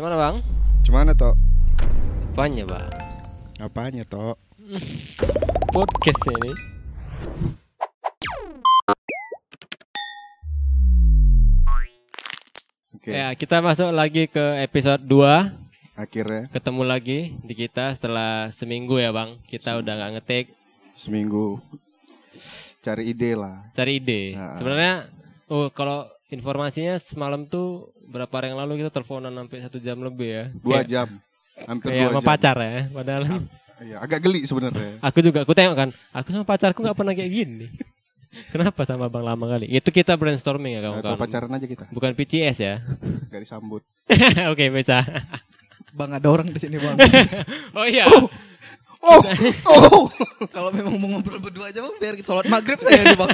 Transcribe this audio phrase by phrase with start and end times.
[0.00, 0.36] Cuman bang,
[0.80, 1.36] Cuman toh?
[2.32, 2.88] apanya bang?
[3.60, 4.32] Apanya toh?
[5.76, 6.56] Podcast ini.
[12.96, 13.12] Oke.
[13.12, 15.52] Ya kita masuk lagi ke episode 2
[16.00, 20.56] Akhirnya Ketemu lagi di kita setelah seminggu ya bang Kita udah nggak ngetik
[20.96, 21.60] seminggu
[22.80, 23.68] cari ide lah.
[23.76, 24.56] cari ide Nah.
[24.56, 25.12] Sebenarnya
[25.52, 27.66] oh kalau informasinya semalam tuh
[28.04, 31.08] berapa hari yang lalu kita teleponan sampai satu jam lebih ya Dua Kayak- jam.
[31.60, 32.28] Hampir Kayak dua sama jam.
[32.30, 33.22] pacar ya Padahal
[33.80, 34.92] Iya, agak geli sebenarnya.
[34.98, 37.66] aku juga aku tengok kan Aku sama pacarku nggak pernah kayak gini
[38.52, 41.84] Kenapa sama bang lama kali Itu kita brainstorming ya Atau kawan-kawan pacaran aja kita.
[41.90, 42.74] Bukan PCS ya
[43.26, 43.82] Gak disambut.
[44.52, 45.02] Oke bisa
[45.90, 46.94] Bang ada orang di sini bang.
[47.76, 48.30] Oh iya Oh,
[49.02, 50.08] oh.
[50.54, 53.30] Kalau memang mau ngobrol berdua aja bang, biar kita sholat maghrib saya nih bang.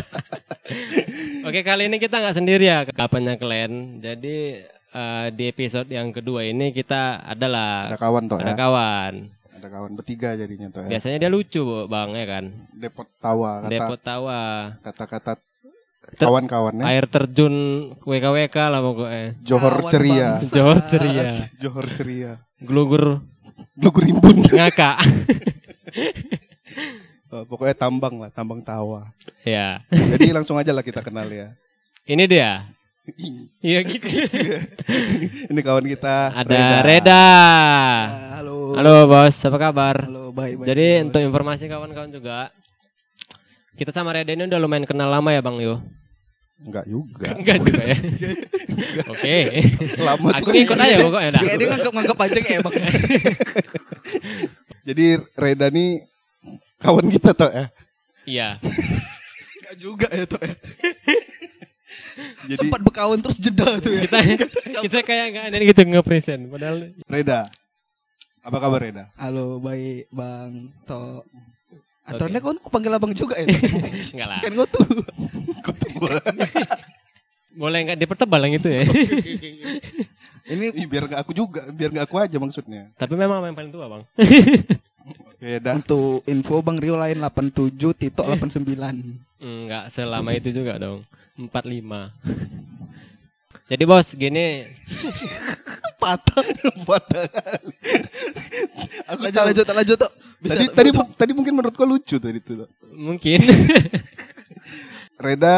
[1.47, 3.73] Oke kali ini kita nggak sendiri ya kapannya kalian.
[3.99, 8.57] Jadi eh, di episode yang kedua ini kita adalah Ada kawan toh ada ya.
[8.57, 9.15] kawan.
[9.57, 10.89] Ada kawan bertiga jadinya toh ya.
[10.91, 12.45] Biasanya dia lucu bang ya kan.
[12.73, 14.41] Depot tawa kata Depot tawa,
[14.83, 15.33] kata-kata
[16.17, 16.83] kawan-kawannya.
[16.87, 17.55] air terjun
[18.01, 19.25] WKWK lah pokoknya.
[19.43, 20.29] Johor Kawan ceria.
[20.35, 20.53] bangsa.
[20.53, 21.25] Johor ceria,
[21.63, 22.33] Johor ceria.
[22.59, 23.23] glugur
[23.77, 24.41] Lu rimbun.
[24.47, 24.97] ngakak.
[27.37, 29.13] Oh, pokoknya tambang lah, tambang tawa.
[29.45, 31.53] ya, Jadi langsung aja lah kita kenal ya.
[32.09, 32.65] ini dia.
[33.61, 34.09] Iya gitu.
[35.53, 37.13] Ini kawan kita Ada Reda.
[37.13, 38.73] Ah, halo.
[38.73, 40.09] Halo bos, apa kabar?
[40.09, 40.67] Halo, baik baik.
[40.73, 41.05] Jadi bos.
[41.13, 42.49] untuk informasi kawan-kawan juga,
[43.77, 45.85] kita sama Reda ini udah lumayan kenal lama ya Bang Yo.
[46.65, 47.29] Enggak juga.
[47.39, 47.97] Enggak juga ya.
[49.13, 49.39] Oke.
[50.01, 51.43] Lama Aku ngikut aja pokoknya dah.
[51.53, 52.75] Dia nganggap nganggap aja kayak bang.
[54.89, 56.16] Jadi Reda nih
[56.79, 57.67] kawan kita toh ya.
[58.27, 58.49] Iya.
[58.61, 60.55] Enggak juga ya tuh ya.
[62.47, 64.09] Jadi Sempat berkawan terus jeda tuh ya.
[64.09, 64.19] Kita
[64.85, 67.41] kita kayak enggak ada gitu nge-present padahal Reda.
[68.47, 69.05] Apa kabar Reda?
[69.19, 70.71] Halo, baik bang.
[70.87, 71.27] To.
[72.07, 73.47] Aturannya kan aku panggil abang juga ya.
[73.51, 74.39] enggak lah.
[74.41, 74.87] kan gue tuh.
[77.57, 78.83] Boleh enggak dipertebal yang itu ya.
[80.47, 82.95] Ini biar nggak aku juga, biar nggak aku aja maksudnya.
[82.95, 84.03] Tapi memang yang paling tua, Bang.
[85.37, 85.77] Beda.
[85.77, 88.73] untuk info bang Rio lain 87 Tito 89.
[89.37, 91.05] Enggak selama itu juga dong.
[91.37, 91.53] 45.
[93.67, 94.65] Jadi bos, gini
[96.01, 96.45] Patah.
[96.83, 97.27] Patah
[99.07, 99.47] aku Lanjut tahu.
[99.49, 100.11] lanjut lanjut tuh.
[100.39, 102.65] Tadi tadi mu- tadi mungkin menurutku lucu tadi itu.
[102.93, 103.41] Mungkin
[105.23, 105.57] Reda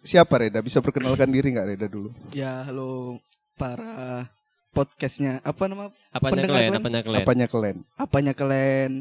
[0.00, 0.60] siapa Reda?
[0.60, 2.12] Bisa perkenalkan diri nggak Reda dulu?
[2.32, 3.18] Ya halo
[3.56, 4.24] para
[4.70, 7.20] podcastnya apa nama apanya Pendengar kalian, apanya kalian.
[7.22, 7.76] Apanya kalian?
[7.98, 8.92] apanya kalian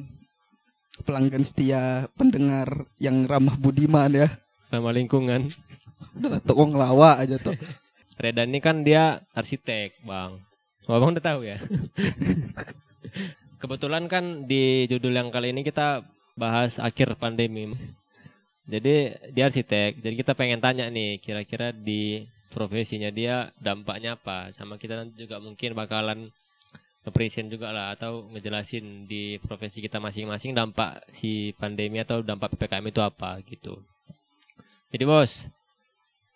[1.00, 1.84] pelanggan setia
[2.20, 4.28] pendengar yang ramah budiman ya
[4.70, 5.50] Nama lingkungan.
[6.20, 7.56] udah lah tokong lawa aja tuh
[8.20, 10.44] Reda ini kan dia arsitek, Bang.
[10.92, 11.56] Oh, Abang udah tahu ya.
[13.64, 16.04] Kebetulan kan di judul yang kali ini kita
[16.36, 17.72] bahas akhir pandemi.
[18.68, 20.04] Jadi dia arsitek.
[20.04, 24.50] Jadi kita pengen tanya nih, kira-kira di profesinya dia dampaknya apa?
[24.54, 26.30] Sama kita nanti juga mungkin bakalan
[27.00, 32.86] nge juga lah atau ngejelasin di profesi kita masing-masing dampak si pandemi atau dampak PPKM
[32.92, 33.80] itu apa gitu.
[34.92, 35.48] Jadi bos,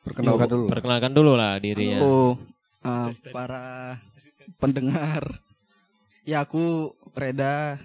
[0.04, 0.66] Perkenalkan dulu.
[0.72, 2.00] perkenalkan dulu lah dirinya.
[2.00, 2.38] halo
[2.84, 3.98] uh, para
[4.60, 5.40] pendengar
[6.24, 7.78] ya aku Reda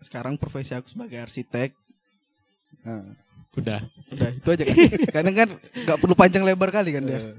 [0.00, 1.72] sekarang profesi aku sebagai arsitek
[2.84, 3.16] Nah,
[3.54, 3.80] Udah.
[4.10, 4.76] udah itu aja kan
[5.14, 7.32] kadang kan nggak perlu panjang lebar kali kan dia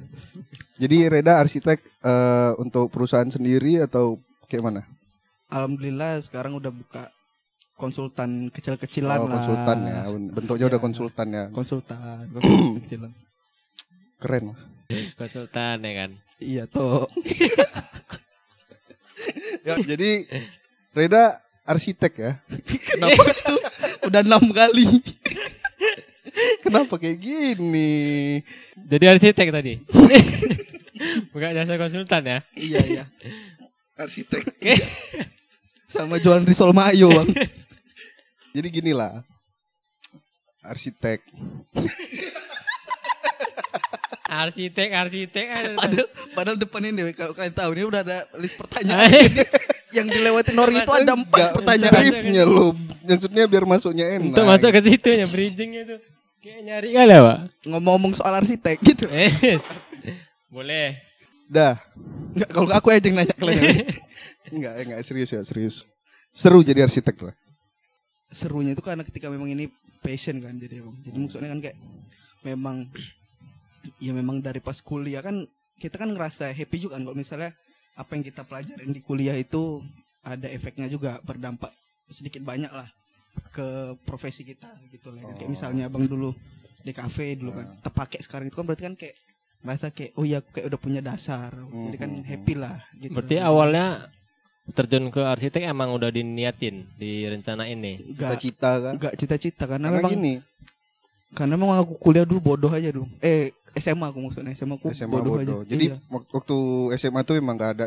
[0.76, 4.82] Jadi Reda arsitek eh, untuk perusahaan sendiri atau kayak mana?
[5.48, 7.08] alhamdulillah sekarang udah buka
[7.76, 10.00] konsultan kecil-kecilan Oh, lah konsultan ya.
[10.32, 10.84] Bentuknya udah Ya.
[10.84, 11.46] konsultan ya.
[11.50, 13.12] konsultan konsultan kecilan
[14.16, 14.58] Keren lah.
[15.14, 16.12] Konsultan ya kan.
[16.38, 17.08] iya toh
[19.62, 20.30] Ya, jadi
[20.92, 22.32] Reda arsitek ya.
[22.90, 23.60] kenapa tuh
[24.06, 24.86] udah enam kali
[26.76, 28.44] Kenapa kayak gini?
[28.76, 29.74] Jadi arsitek tadi.
[31.32, 32.40] Bukan jasa konsultan ya.
[32.54, 33.04] iya iya
[33.96, 34.44] Arsitek.
[35.88, 37.30] sama jualan risol mayo bang
[38.56, 39.24] Jadi gini lah.
[40.62, 41.24] Arsitek.
[44.26, 45.46] Arsitek, arsitek.
[45.48, 49.08] ada- padahal padahal depan ini kalau kalian tahu ini udah ada list pertanyaan
[49.96, 52.76] yang dilewati Nori itu ada empat pertanyaan Briefnya lo.
[53.06, 54.34] Maksudnya biar masuknya enak.
[54.34, 56.00] Untuk masuk ke situ ya bridgingnya tuh.
[56.46, 57.38] Kayak nyari kali ya, Pak.
[57.66, 59.66] ngomong-ngomong soal arsitek gitu Yes.
[60.46, 61.02] Boleh.
[61.50, 61.82] Dah.
[62.38, 63.82] Nggak, kalau aku aja yang nanya kalian
[64.54, 65.82] Enggak, enggak serius ya, serius.
[66.30, 67.36] Seru jadi arsitek lah.
[68.28, 69.72] serunya itu karena ketika memang ini
[70.04, 71.78] passion kan jadi bang jadi maksudnya kan kayak
[72.44, 72.78] memang
[73.96, 75.48] ya memang dari pas kuliah kan
[75.80, 77.56] kita kan ngerasa happy juga kan kalau misalnya
[77.96, 79.80] apa yang kita pelajarin di kuliah itu
[80.20, 81.72] ada efeknya juga berdampak
[82.12, 82.92] sedikit banyak lah
[83.50, 83.68] ke
[84.02, 85.22] profesi kita gitu lah.
[85.32, 85.50] Kayak Oh.
[85.50, 86.32] misalnya Bang dulu
[86.78, 89.16] di kafe dulu kan terpakai sekarang itu kan berarti kan kayak
[89.60, 91.50] merasa kayak oh ya kayak udah punya dasar.
[91.54, 92.24] Jadi kan Mhm.
[92.24, 93.12] happy lah gitu.
[93.12, 93.86] Berarti awalnya
[94.68, 97.98] terjun ke arsitek emang udah diniatin, direncanain nih.
[98.04, 98.94] enggak Cita-cita kan.
[98.96, 100.34] enggak cita-cita karena, Karena memang gini,
[101.32, 103.06] karena memang aku kuliah dulu bodoh aja dulu.
[103.20, 105.60] Eh SMA aku maksudnya SMA aku SMA bodoh, bodoh.
[105.62, 105.70] aja.
[105.70, 105.98] Jadi Iya.
[106.08, 106.58] wak- waktu
[106.96, 107.86] SMA tuh emang gak ada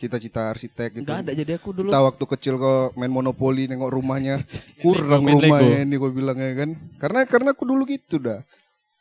[0.00, 1.04] cita-cita arsitek gitu.
[1.04, 4.40] Enggak ada jadi aku dulu Kita waktu kecil kok main monopoli nengok rumahnya
[4.84, 5.52] kurang main Lego.
[5.52, 6.70] rumahnya ini gue bilang ya kan.
[6.96, 8.40] Karena karena aku dulu gitu dah.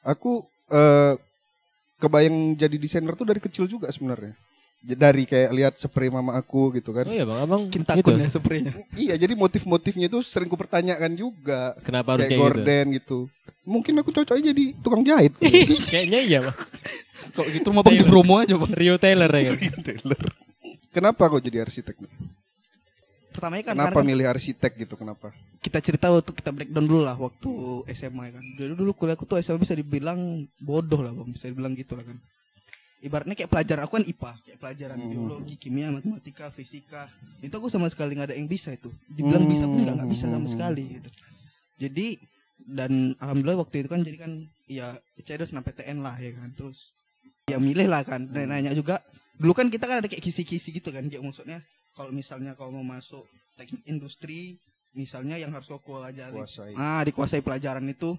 [0.03, 1.15] Aku eh
[1.99, 4.35] kebayang jadi desainer tuh dari kecil juga sebenarnya.
[4.79, 7.03] Dari kayak lihat spray mama aku gitu kan.
[7.03, 8.15] Oh iya bang, abang bikin gitu.
[8.15, 8.71] ya spraynya.
[8.95, 11.75] Iya, jadi motif-motifnya itu sering kupertanyakan juga.
[11.83, 12.55] Kenapa harus kayak kayak gitu?
[12.63, 13.19] gorden gitu.
[13.67, 15.35] Mungkin aku cocok aja jadi tukang jahit.
[15.91, 16.57] Kayaknya iya bang.
[17.35, 18.71] Kalau gitu rumah Bang di Bromo aja, Bang.
[18.71, 19.57] Rio Taylor ya kan.
[19.83, 20.21] Taylor.
[20.89, 21.95] Kenapa kok jadi arsitek?
[22.01, 22.11] nih?
[23.29, 24.95] Pertamanya kan Kenapa milih arsitek gitu?
[24.97, 25.29] Kenapa?
[25.59, 27.51] kita cerita waktu kita breakdown dulu lah waktu
[27.91, 28.43] SMA kan.
[28.55, 31.35] Jadi dulu kuliahku tuh SMA bisa dibilang bodoh lah, Bang.
[31.35, 32.15] Bisa dibilang gitu lah kan.
[32.99, 35.07] Ibaratnya kayak pelajaran aku kan IPA, kayak pelajaran Hmm.
[35.11, 37.07] biologi, kimia, matematika, fisika.
[37.39, 38.91] Itu aku sama sekali nggak ada yang bisa itu.
[39.07, 40.51] Dibilang bisa pun nggak nggak bisa sama Hmm.
[40.51, 41.09] sekali gitu.
[41.79, 42.07] Jadi
[42.59, 44.31] dan alhamdulillah waktu itu kan jadi kan
[44.67, 46.51] ya ICD PTN lah ya kan.
[46.55, 46.91] Terus
[47.47, 48.27] ya milih lah kan.
[48.27, 48.99] Dan nanya juga
[49.39, 51.07] dulu kan kita kan ada kayak kisi-kisi gitu kan.
[51.07, 51.63] Kayak maksudnya
[51.95, 53.23] kalau misalnya kau mau masuk
[53.55, 54.59] teknik industri
[54.95, 56.73] misalnya yang harus kau pelajari Kuasai.
[56.73, 58.17] ah dikuasai pelajaran itu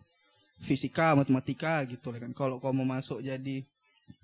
[0.60, 3.64] fisika matematika gitu lah kan kalau kau mau masuk jadi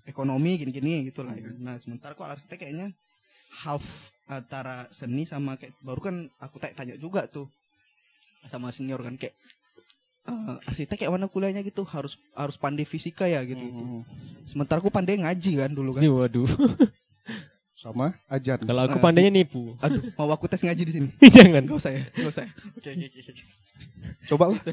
[0.06, 1.56] ekonomi gini-gini gitu lah kan.
[1.58, 2.94] nah sementara kok arsitek kayaknya
[3.64, 7.50] half antara seni sama kayak baru kan aku tanya juga tuh
[8.46, 9.34] sama senior kan kayak
[10.26, 14.00] eh, arsitek kayak mana kuliahnya gitu harus harus pandai fisika ya gitu Mhm.
[14.42, 16.46] sementara aku pandai ngaji kan dulu kan Ih, Waduh.
[17.76, 18.56] Sama ajan.
[18.58, 19.76] Kalau aku pandainya nipu.
[19.78, 21.62] aduh mau aku tes ngaji di sini Jangan.
[21.62, 22.52] Gak usah ya, gak usah ya.
[22.72, 23.20] Oke, oke, oke.
[23.20, 23.44] oke.
[24.26, 24.58] Coba lah.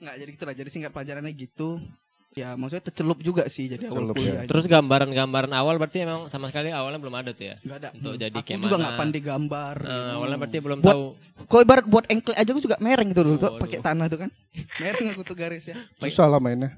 [0.00, 0.54] Nggak, jadi gitu lah.
[0.54, 1.80] Jadi singkat pelajarannya gitu.
[2.34, 4.42] Ya, maksudnya tercelup juga sih jadi awal kuliah.
[4.42, 4.50] ya.
[4.50, 7.56] Terus gambaran-gambaran awal berarti emang sama sekali awalnya belum ada tuh ya.
[7.62, 7.88] Nggak ada.
[7.94, 8.20] Untuk Hmm.
[8.20, 9.76] jadi aku kayak juga nggak pandai gambar.
[9.80, 11.04] Eh, awalnya berarti belum Buat- tahu.
[11.46, 14.30] Kok ibarat buat engkel aja aku juga mereng gitu dulu tuh, pakai tanah tuh kan.
[14.76, 15.76] Mereng aku tuh garis ya.
[15.96, 16.74] Susah lah mainnya.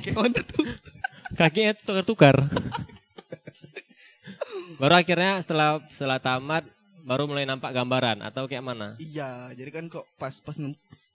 [0.00, 0.64] Kayak mana tuh?
[1.32, 2.36] Kakinya tukar-tukar.
[4.74, 6.66] baru akhirnya setelah setelah tamat
[7.02, 8.94] baru mulai nampak gambaran atau kayak mana?
[8.96, 10.54] Iya, jadi kan kok pas pas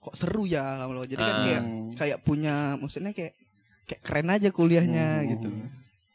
[0.08, 1.04] kok seru ya lama-lama.
[1.04, 1.44] Jadi kan Ah.
[1.44, 1.62] kayak
[1.94, 3.36] kayak punya maksudnya kayak
[3.84, 5.28] kayak keren aja kuliahnya Hmm.
[5.28, 5.48] gitu.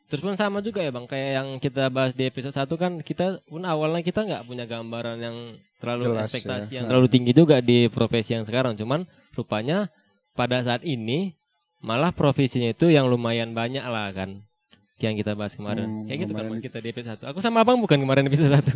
[0.04, 3.42] Terus pun sama juga ya bang, kayak yang kita bahas di episode 1 kan kita
[3.46, 5.38] pun awalnya kita nggak punya gambaran yang
[5.82, 6.76] terlalu Jelas, ekspektasi ya.
[6.82, 8.78] yang terlalu tinggi juga di profesi yang sekarang.
[8.78, 9.90] Cuman rupanya
[10.34, 11.34] pada saat ini
[11.82, 14.46] malah profesinya itu yang lumayan banyak lah kan
[15.02, 15.84] yang kita bahas kemarin.
[15.84, 17.30] Hmm, kayak gitu kan kita di episode 1.
[17.34, 18.70] Aku sama abang bukan kemarin episode 1.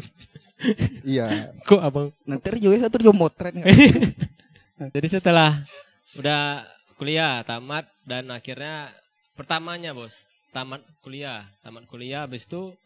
[1.06, 1.28] Iya.
[1.70, 2.08] Kok abang?
[2.26, 3.54] Nanti juga satu juga motret?
[4.78, 5.66] Jadi setelah
[6.14, 6.62] udah
[7.02, 8.94] kuliah tamat dan akhirnya
[9.34, 10.14] pertamanya bos.
[10.54, 12.78] Tamat kuliah tamat kuliah habis itu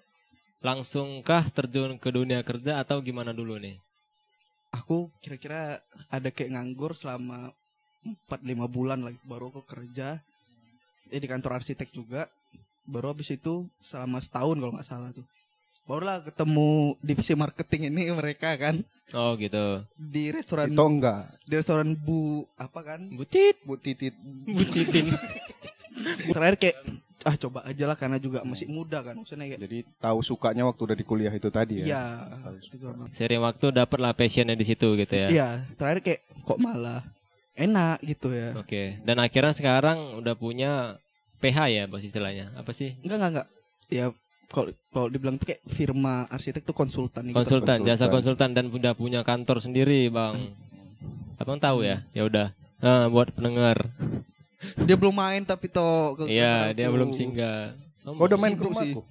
[0.63, 3.75] langsungkah terjun ke dunia kerja atau gimana dulu nih?
[4.71, 7.51] Aku kira-kira ada kayak nganggur selama
[8.31, 10.23] 4-5 bulan lagi baru aku kerja.
[11.11, 12.31] Eh, di kantor arsitek juga.
[12.87, 15.27] Baru habis itu selama setahun kalau nggak salah tuh
[15.91, 18.79] barulah ketemu divisi marketing ini mereka kan.
[19.11, 19.83] Oh gitu.
[19.99, 21.27] Di restoran Itu enggak.
[21.43, 23.11] di restoran bu apa kan?
[23.11, 24.15] Butit Bu Titit.
[24.47, 25.11] butitin
[26.31, 26.77] terakhir kayak
[27.21, 29.19] ah coba aja lah karena juga masih muda kan.
[29.19, 31.85] Maksudnya kayak Jadi tahu sukanya waktu udah di kuliah itu tadi ya.
[31.91, 32.03] iya.
[32.39, 33.03] Tahu itu sama.
[33.11, 35.27] sering waktu dapet lah passionnya di situ gitu ya?
[35.27, 35.49] Iya.
[35.75, 37.03] Terakhir kayak kok malah
[37.59, 37.99] enak?
[38.07, 38.55] gitu ya.
[38.55, 38.95] Oke.
[39.03, 40.95] Dan akhirnya sekarang udah punya
[41.43, 42.55] PH ya bos istilahnya?
[42.55, 42.95] Apa sih?
[43.03, 43.47] Enggak enggak enggak.
[43.91, 44.05] Ya
[44.51, 47.35] kalau dibilang tuh kayak firma arsitek tuh konsultan gitu.
[47.35, 48.51] konsultan, jasa konsultan.
[48.51, 50.51] dan udah punya kantor sendiri bang
[51.35, 53.77] abang tahu ya ya udah Eh, buat pendengar
[54.81, 56.97] Dia belum main tapi toh ke Iya, dia aku.
[56.97, 57.77] belum singgah.
[58.01, 59.05] Oh, Oh, udah main ke rumahku.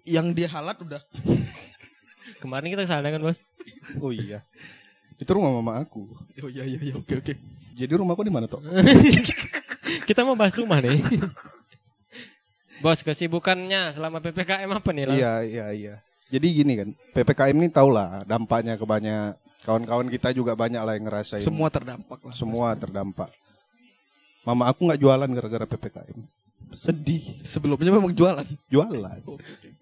[0.00, 1.00] Yang dia halat udah.
[2.42, 3.44] Kemarin kita ke sana kan, Bos?
[4.00, 4.40] Oh iya.
[5.16, 6.08] Itu rumah mama aku.
[6.40, 7.32] Oh iya iya iya oke oke.
[7.76, 8.64] Jadi rumahku di mana toh?
[10.08, 11.04] kita mau bahas rumah nih.
[12.80, 15.04] Bos, kesibukannya selama PPKM apa nih?
[15.04, 15.16] Lang?
[15.16, 15.94] Iya, iya, iya.
[16.30, 20.96] Jadi gini kan, PPKM ini tau lah dampaknya ke banyak kawan-kawan kita juga banyak lah
[20.96, 21.42] yang ngerasain.
[21.42, 22.32] Semua terdampak lah.
[22.32, 23.28] semua terdampak.
[24.40, 26.18] Mama aku nggak jualan gara-gara PPKM.
[26.72, 27.36] Sedih.
[27.42, 28.46] Sebelumnya memang jualan.
[28.70, 29.18] Jualan.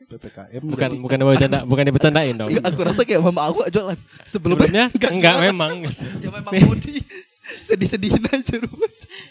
[0.09, 0.63] PPKM.
[0.65, 2.49] Bukan jadi- bukan bercanda, bukan dibercandain dong.
[2.49, 3.99] Iya, aku rasa kayak mama aku gak jualan.
[4.25, 5.49] Sebelumnya, Sebelumnya enggak jualan.
[5.53, 5.73] memang.
[6.19, 6.97] Ya memang Budi.
[7.61, 8.89] Sedih-sedihin aja rumah.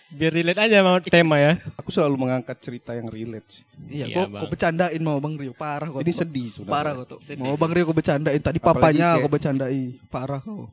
[0.10, 1.52] Biar relate aja sama tema ya.
[1.76, 3.62] Aku selalu mengangkat cerita yang relate sih.
[3.88, 4.40] Iya, Iya, kok Bang.
[4.42, 6.00] kok bercandain mau Bang Rio parah kok.
[6.00, 6.74] Ini sedih sebenarnya.
[6.74, 7.20] Parah kok tuh.
[7.22, 7.40] Sedih.
[7.40, 9.82] Mau Bang Rio kok bercandain tadi Apalagi papanya kayak- kok bercandai.
[10.08, 10.68] Parah kok.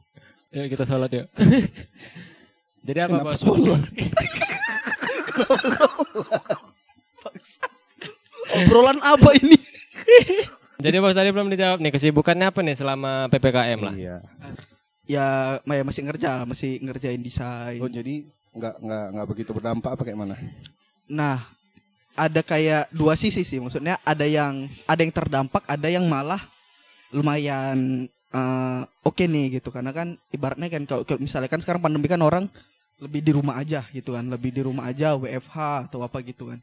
[0.51, 1.27] Yuk kita sholat yuk.
[2.81, 3.41] Jadi apa Kenapa bos?
[3.43, 3.81] sholat?
[8.55, 9.57] Obrolan apa ini?
[10.77, 13.95] Jadi bos tadi belum dijawab nih kesibukannya apa nih selama ppkm lah?
[13.95, 14.17] Iya.
[15.05, 17.81] Ya, ya masih ngerja, masih ngerjain desain.
[17.81, 20.37] Oh jadi nggak nggak nggak begitu berdampak apa kayak mana?
[21.05, 21.45] Nah,
[22.17, 23.61] ada kayak dua sisi sih.
[23.61, 26.41] Maksudnya ada yang ada yang terdampak, ada yang malah
[27.13, 29.69] lumayan eh, oke nih gitu.
[29.69, 32.49] Karena kan ibaratnya kan kalau kalau misalnya kan sekarang pandemi kan orang
[33.03, 36.63] lebih di rumah aja gitu kan, lebih di rumah aja WFH atau apa gitu kan.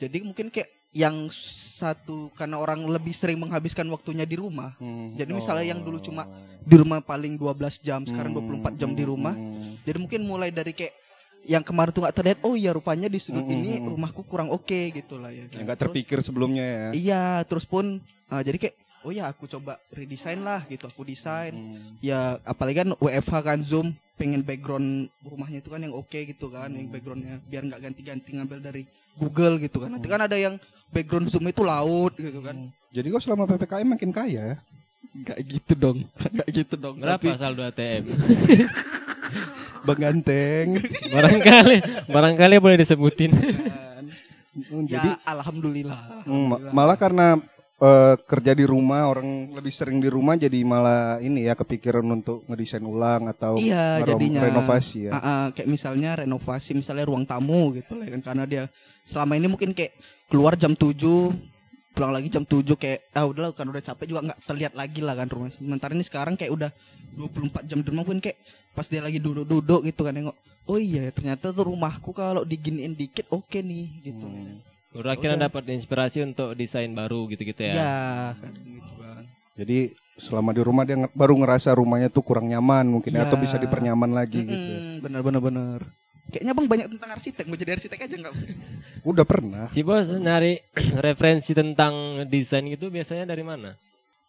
[0.00, 4.74] Jadi mungkin kayak yang satu karena orang lebih sering menghabiskan waktunya di rumah.
[4.82, 5.14] Hmm.
[5.14, 6.04] Jadi misalnya yang dulu Oh.
[6.04, 6.26] cuma
[6.58, 9.34] di rumah paling 12 jam, sekarang Hmm, 24 jam di hmm, rumah.
[9.38, 9.86] hmm.
[9.86, 10.90] Jadi mungkin mulai dari kayak
[11.46, 13.88] yang kemarin tuh nggak terlihat, oh iya rupanya di sudut Mm, ini mm, mm.
[13.94, 15.46] rumahku kurang oke gitu lah ya.
[15.46, 15.64] Yang kan.
[15.64, 16.88] nggak terpikir sebelumnya ya.
[16.92, 21.52] Iya, terus pun ah, jadi kayak oh ya aku coba redesign lah gitu, aku desain.
[21.52, 21.98] Hmm.
[21.98, 26.66] Ya apalagi kan WFH kan Zoom pengen background rumahnya itu kan yang oke gitu kan,
[26.66, 26.76] Hmm.
[26.76, 28.82] yang backgroundnya biar nggak ganti-ganti ngambil dari
[29.14, 29.90] Google gitu kan.
[29.90, 32.70] Nanti kan ada yang background Zoom itu laut gitu kan.
[32.88, 34.56] Jadi kok selama ppkm makin kaya ya?
[35.08, 35.98] Nggak gitu dong,
[36.34, 36.96] nggak gitu dong.
[36.98, 38.04] Berapa Tapi saldo ATM?
[39.86, 40.82] Bang Ganteng.
[41.08, 41.76] barangkali
[42.06, 43.32] barangkali boleh disebutin.
[43.32, 44.04] kan,
[44.58, 46.00] Hmm, ya Jadi alhamdulillah.
[46.26, 46.72] hmm, alhamdulillah.
[46.74, 47.38] malah karena
[47.78, 52.42] eh, kerja di rumah orang lebih sering di rumah jadi malah ini ya kepikiran untuk
[52.50, 55.12] ngedesain ulang atau Iya, jadinya renovasi ya.
[55.14, 58.62] Ah, ah, kayak misalnya renovasi misalnya ruang tamu gitu lah kan karena dia
[59.06, 59.94] selama ini mungkin kayak
[60.26, 60.98] keluar jam 7
[61.94, 65.14] pulang lagi jam 7 kayak ah udahlah kan udah capek juga nggak terlihat lagi lah
[65.18, 65.50] kan rumah.
[65.50, 66.70] Sementara ini sekarang kayak udah
[67.16, 68.38] 24 jam di rumah mungkin kayak
[68.74, 73.26] pas dia lagi duduk-duduk gitu kan nengok oh iya ternyata tuh rumahku kalau diginiin dikit
[73.32, 74.26] oke nih gitu.
[74.28, 74.60] Hmm.
[74.96, 77.74] Udah akhirnya dapat inspirasi untuk desain baru gitu-gitu ya.
[77.74, 77.98] Iya,
[78.40, 78.92] kan gitu.
[79.58, 79.78] Jadi
[80.16, 83.28] selama di rumah dia baru ngerasa rumahnya tuh kurang nyaman mungkin ya, Iya.
[83.28, 84.54] atau bisa dipernyaman lagi gitu.
[84.72, 84.80] ya.
[85.02, 85.80] Bener bener bener.
[86.28, 88.34] Kayaknya bang banyak tentang arsitek mau jadi arsitek aja nggak?
[89.00, 89.64] Udah pernah.
[89.68, 90.60] Si bos nyari
[91.06, 93.76] referensi tentang desain gitu biasanya dari mana?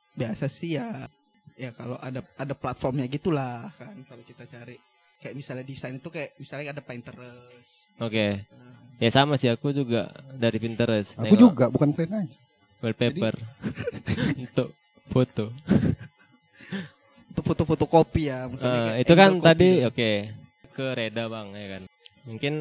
[0.10, 1.08] biasa sih ya
[1.56, 4.76] ya kalau ada ada platformnya gitulah kan kalau kita cari
[5.16, 8.44] kayak misalnya desain itu kayak misalnya ada Pinterest Oke.
[9.00, 11.16] Ya sama sih aku juga dari Pinterest.
[11.16, 12.38] Aku Nengok juga bukan plan aja.
[12.80, 13.36] wallpaper
[14.42, 14.72] untuk
[15.08, 15.52] foto.
[17.30, 19.88] itu foto-foto kopi ya maksudnya kayak itu kan tadi gitu.
[19.88, 20.12] oke
[20.72, 21.84] ke Reda bang ya kan.
[22.24, 22.54] Mungkin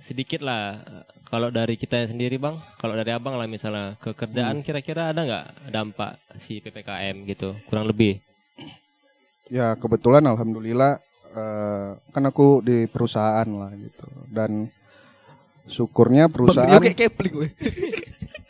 [0.00, 0.80] sedikit lah
[1.28, 4.64] kalau dari kita sendiri bang, kalau dari abang lah misalnya ke Hmm.
[4.64, 8.20] kira-kira ada nggak dampak si ppkm gitu kurang lebih?
[9.48, 10.96] Ya kebetulan alhamdulillah
[11.28, 14.72] eh, kan aku di perusahaan lah gitu dan
[15.68, 17.48] syukurnya perusahaan Rio kayak Kepling gue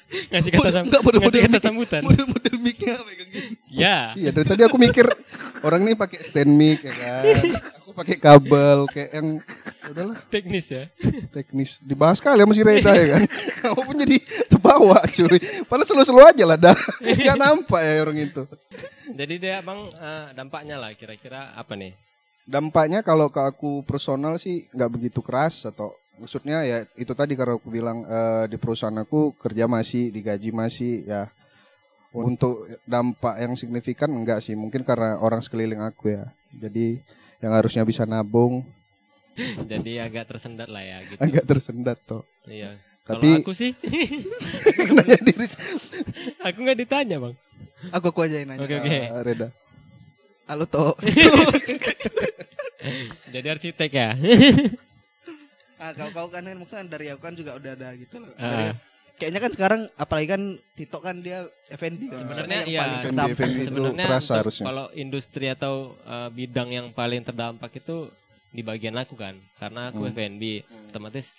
[0.08, 2.00] Ngasih kata sam- Enggak, model- ngasih model kata sambutan.
[2.00, 3.48] model-model mic-nya megang gini.
[3.68, 4.16] Ya.
[4.16, 5.04] Iya dari tadi aku mikir
[5.60, 7.24] orang ini pakai stand mic ya kan.
[7.78, 9.36] Aku pakai kabel kayak yang
[9.84, 10.88] udahlah Teknis ya.
[11.28, 13.22] teknis dibahas kali sama si Reda ya kan.
[13.60, 14.16] Kamu pun jadi
[14.48, 15.38] terbawa cuy.
[15.64, 16.76] Padahal selalu-selalu aja lah dah.
[17.04, 18.42] Gak nampak ya orang itu.
[19.08, 21.92] Jadi dia bang eh, dampaknya lah kira-kira apa nih?
[22.44, 27.56] Dampaknya kalau ke aku personal sih nggak begitu keras atau maksudnya ya itu tadi kalau
[27.56, 31.30] aku bilang eh, di perusahaan aku kerja masih digaji masih ya
[32.10, 36.98] untuk dampak yang signifikan enggak sih mungkin karena orang sekeliling aku ya jadi
[37.38, 38.66] yang harusnya bisa nabung
[39.70, 41.20] Jadi agak tersendat lah ya gitu.
[41.22, 42.74] agak tersendat toh Iya.
[43.06, 43.70] Tapi- Kalau aku sih,
[44.98, 45.46] nanya diri
[46.42, 47.34] aku nggak ditanya bang.
[47.88, 48.98] aku aku aja yang nanya Oke oke.
[49.08, 49.48] Ah, Reda
[50.44, 50.92] halo toh
[53.28, 54.08] Jadi arsitek ya.
[55.78, 58.50] Ah kau kau kan maksudnya dari aku kan juga udah ada gitu loh Ah.
[58.50, 58.76] Dari-
[59.14, 60.42] kayaknya kan sekarang apalagi kan
[60.72, 62.80] Tito kan dia F&B kan Sebenarnya yang iya.
[62.80, 63.58] paling F&B, terdampak F&B gitu.
[63.58, 64.64] itu Sebenarnya terasa harusnya.
[64.64, 67.96] kalau industri atau eh, bidang yang paling terdampak itu
[68.48, 70.14] di bagian aku kan, karena aku Hmm.
[70.14, 70.42] F&B,
[70.86, 71.34] otomatis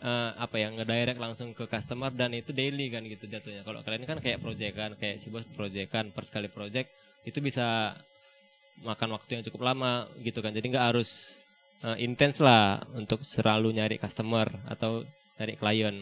[0.00, 3.62] eh, apa ya ngedirect langsung ke customer dan itu daily kan gitu jatuhnya.
[3.62, 6.90] Kalau kalian kan kayak project kan, kayak si bos project kan, per sekali project
[7.22, 7.94] itu bisa
[8.80, 10.50] makan waktu yang cukup lama gitu kan.
[10.50, 11.38] Jadi nggak harus
[11.84, 15.04] eh, intens lah untuk selalu nyari customer atau
[15.36, 15.96] nyari klien.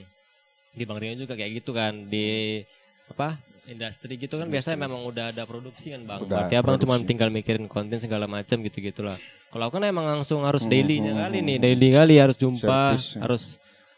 [0.74, 2.62] Di Bang Rio juga kayak gitu kan di
[3.08, 6.20] apa industri gitu kan biasanya memang udah ada produksi kan bang.
[6.24, 9.16] Udah Berarti abang cuma tinggal mikirin konten segala macam gitu gitulah.
[9.48, 12.36] Kalau aku kan emang langsung harus Hmm, dailynya hmm, kali hmm, nih, daily kali harus
[12.36, 12.60] jumpa,
[12.96, 13.20] Service, ya.
[13.24, 13.44] harus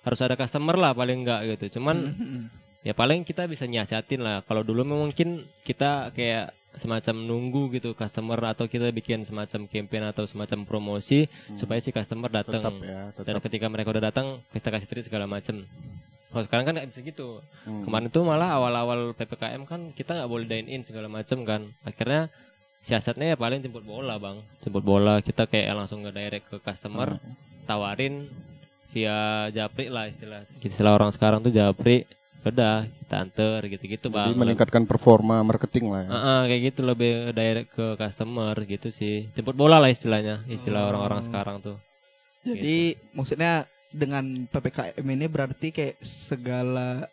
[0.01, 1.79] harus ada customer lah paling enggak gitu.
[1.79, 2.43] Cuman Hmm.
[2.83, 4.43] ya paling kita bisa nyiasatin lah.
[4.47, 10.25] Kalau dulu mungkin kita kayak semacam nunggu gitu customer atau kita bikin semacam campaign atau
[10.27, 11.27] semacam promosi
[11.59, 12.63] supaya si customer datang.
[12.63, 15.67] tetap ya Dan ketika mereka udah datang, kita kasih treat segala macam.
[16.31, 17.43] Kalau sekarang kan nggak bisa gitu.
[17.67, 17.83] Hmm.
[17.83, 21.75] Kemarin tuh malah awal-awal ppkm kan kita nggak boleh dine in segala macam kan.
[21.83, 22.31] Akhirnya
[22.87, 27.19] siasatnya ya paling jemput bola bang, jemput bola kita kayak langsung nge direct ke customer,
[27.67, 28.31] tawarin
[28.95, 30.47] via japri lah istilah.
[30.63, 32.07] Istilah orang sekarang tuh japri.
[32.41, 34.33] Udah kita anter gitu-gitu bang.
[34.33, 38.89] jadi meningkatkan performa marketing lah ya Ah, ah, kayak gitu lebih direct ke customer gitu
[38.89, 39.29] sih.
[39.33, 40.89] Jemput bola lah istilahnya, istilah Oh.
[40.91, 41.77] orang-orang sekarang tuh.
[42.41, 47.05] Jadi maksudnya dengan PPKM ini berarti kayak segala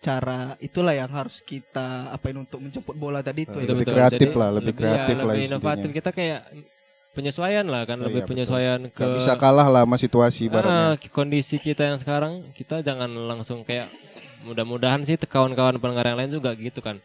[0.00, 3.68] cara itulah yang harus kita apain untuk menjemput bola tadi itu ya.
[3.70, 5.88] Lebih kreatif lah, lebih kreatif ya, lah lebih inovatif.
[5.92, 6.40] Kita kayak
[7.12, 10.48] penyesuaian lah kan, Oh, lebih iya, penyesuaian ke Nggak bisa kalah lah sama situasi Ah,
[10.48, 10.80] ibaratnya
[11.12, 12.48] kondisi kita yang sekarang.
[12.56, 13.92] Kita jangan langsung kayak
[14.42, 16.98] mudah-mudahan sih kawan-kawan pendengar yang lain juga gitu kan.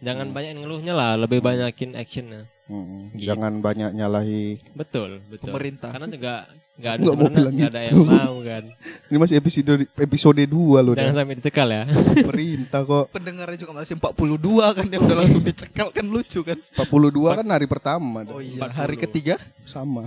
[0.00, 2.48] Jangan banyak ngeluhnya lah, lebih banyakin actionnya.
[2.64, 3.26] Hmm, Gitu.
[3.26, 5.50] jangan banyak nyalahi Betul, betul.
[5.50, 5.90] Pemerintah.
[5.90, 6.32] Karena juga
[6.78, 7.78] nggak ada Nggak mau bilang ada gitu.
[7.82, 8.64] yang mau kan.
[9.10, 10.46] ini masih episode episode 2
[10.80, 11.18] loh Jangan dah.
[11.18, 11.82] sampai dicekal ya.
[12.14, 14.38] pemerintah kok Pendengarnya juga masih 42
[14.72, 16.58] kan dia udah langsung dicekal kan lucu kan.
[16.72, 18.22] 42 kan hari pertama.
[18.30, 18.70] Oh iya, 40.
[18.72, 19.34] hari ketiga
[19.66, 20.06] sama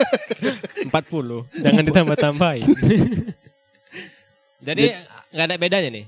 [0.88, 0.90] 40
[1.60, 2.64] jangan ditambah-tambahin
[4.66, 4.84] jadi
[5.30, 6.06] nggak ada bedanya nih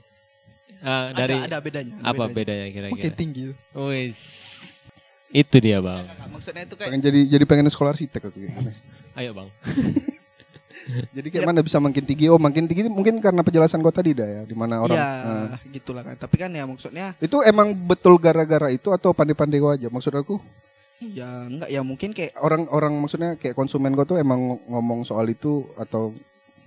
[0.82, 1.94] Ah, dari ada, ada bedanya.
[1.96, 2.66] ada apa bedanya.
[2.66, 3.42] bedanya Makin kira-kira tinggi.
[3.72, 4.20] Wis
[5.30, 8.74] itu dia bang Maksudnya itu kayak pengen jadi jadi pengen sekolah arsitek aku kayaknya.
[9.18, 9.48] ayo bang
[11.14, 14.26] jadi kayak mana bisa makin tinggi oh makin tinggi mungkin karena penjelasan kau tadi dah
[14.26, 15.58] ya di mana orang Iya, Nah.
[15.70, 16.16] gitulah kan.
[16.18, 20.42] Tapi kan ya maksudnya itu emang betul gara-gara itu atau pandai-pandai kau aja maksud aku
[21.00, 25.66] ya enggak ya mungkin kayak orang-orang maksudnya kayak konsumen kau tuh emang ngomong soal itu
[25.76, 26.10] atau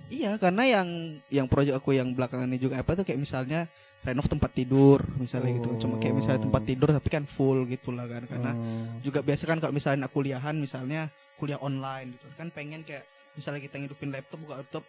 [0.08, 0.88] iya karena yang
[1.28, 3.66] yang proyek aku yang belakangan ini juga apa tuh kayak misalnya
[4.06, 5.74] renov tempat tidur misalnya gitu.
[5.82, 9.02] Cuma kayak misalnya tempat tidur tapi kan full gitulah kan karena Hmm.
[9.02, 13.02] juga biasa kan kalau misalnya aku kuliahan misalnya kuliah online gitu kan pengen kayak
[13.36, 14.84] misalnya kita ngidupin laptop buka laptop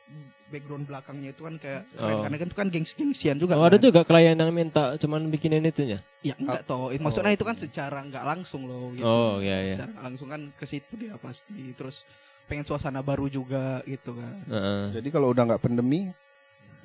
[0.47, 2.15] background belakangnya itu kan kayak keren.
[2.15, 2.21] Oh.
[2.23, 3.83] karena kan itu kan gengs-gengsian juga oh, ada kan.
[3.83, 7.99] juga klien yang minta cuman bikinin itunya ya enggak toh Itu maksudnya itu kan secara
[7.99, 9.03] enggak langsung loh gitu.
[9.03, 12.07] oh iya iya secara langsung kan ke situ dia pasti terus
[12.47, 14.35] pengen suasana baru juga gitu kan.
[14.47, 14.83] Heeh.
[14.97, 16.09] jadi kalau udah nggak pandemi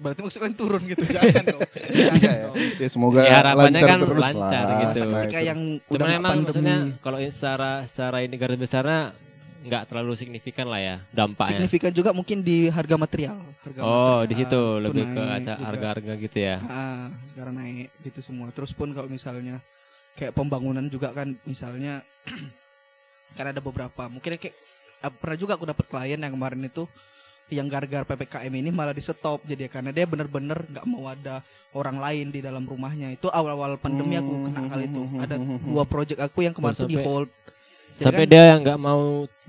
[0.03, 1.62] berarti maksudnya kan turun gitu jangan dong.
[1.94, 2.55] Jangan ya, dong.
[2.83, 5.01] Ya semoga Ya, harapannya lancar kan terus lancar lah gitu.
[5.07, 5.46] ketika itu.
[5.46, 6.46] yang Cuman udah nggak emang pandemi.
[6.51, 9.01] maksudnya kalau secara secara ini garis besarnya
[9.62, 11.55] nggak terlalu signifikan lah ya dampaknya.
[11.55, 14.27] Signifikan juga mungkin di harga material harga oh material.
[14.27, 15.22] di situ itu lebih ke
[15.62, 16.57] harga-harga gitu ya.
[16.66, 18.51] Ah, sekarang naik gitu semua.
[18.51, 19.62] Terus pun kalau misalnya
[20.18, 22.03] kayak pembangunan juga kan misalnya
[23.38, 24.11] kan ada beberapa.
[24.11, 24.55] Mungkin kayak
[25.10, 26.86] pernah juga aku dapat klien yang kemarin itu
[27.48, 31.98] yang gara-gara PPKM ini malah di stop jadi karena dia bener-bener nggak mau ada orang
[31.98, 33.10] lain di dalam rumahnya.
[33.10, 35.02] Itu awal-awal pandemi aku kena hal itu.
[35.18, 37.28] ada dua project aku yang kemarin Oh, tuh di hold.
[37.92, 39.02] Jadi sampai kan- dia yang nggak mau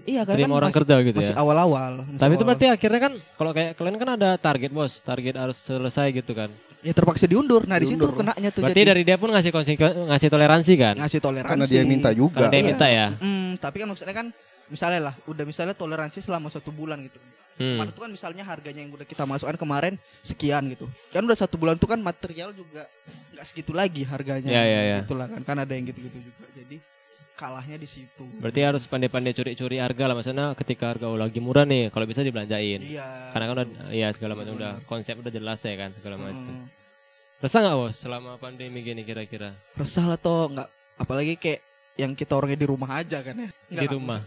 [0.03, 2.65] iya kan, terima kan orang masih, kerja gitu masih ya awal-awal masih tapi itu berarti
[2.67, 4.93] akhirnya kan kalau kayak kalian kan ada target bos.
[4.99, 6.51] Target harus selesai gitu kan?
[6.79, 7.63] Ya terpaksa diundur.
[7.63, 10.95] Nah di situ kenanya tuh berarti jadi dari dia pun ngasih konsekuen- ngasih toleransi kan?
[10.99, 11.51] Ngasih toleransi.
[11.55, 12.35] Karena dia yang minta juga.
[12.35, 12.67] Karena dia Iya.
[12.67, 13.07] minta ya?
[13.15, 14.27] Hmm, tapi kan maksudnya kan
[14.73, 17.21] misalnya lah, udah misalnya toleransi selama satu bulan gitu.
[17.53, 17.77] Hmm.
[17.77, 19.93] Kemarin tuh kan misalnya harganya yang udah kita masukkan kemarin
[20.25, 20.89] sekian gitu.
[21.13, 22.89] Kan udah satu bulan tuh kan material juga
[23.38, 24.49] nggak segitu lagi harganya.
[24.49, 24.97] Ya, ya, ya.
[25.05, 26.49] Itulah kan, kan ada yang gitu-gitu juga.
[26.57, 26.81] Jadi
[27.33, 28.29] kalahnya di situ.
[28.38, 32.77] berarti harus pandai-pandai curi-curi harga lah maksudnya ketika harga lagi murah nih kalau bisa dibelanjain
[32.77, 33.33] Iya.
[33.33, 36.69] karena kan udah ya segala macam udah konsep udah jelas ya kan segala macam Hmm.
[37.41, 40.69] resah nggak bos selama pandemi gini kira-kira Resah lah toh nggak
[41.01, 43.49] apalagi kayak yang kita orangnya di rumah aja kan ya.
[43.67, 44.19] Nggak Di rumah.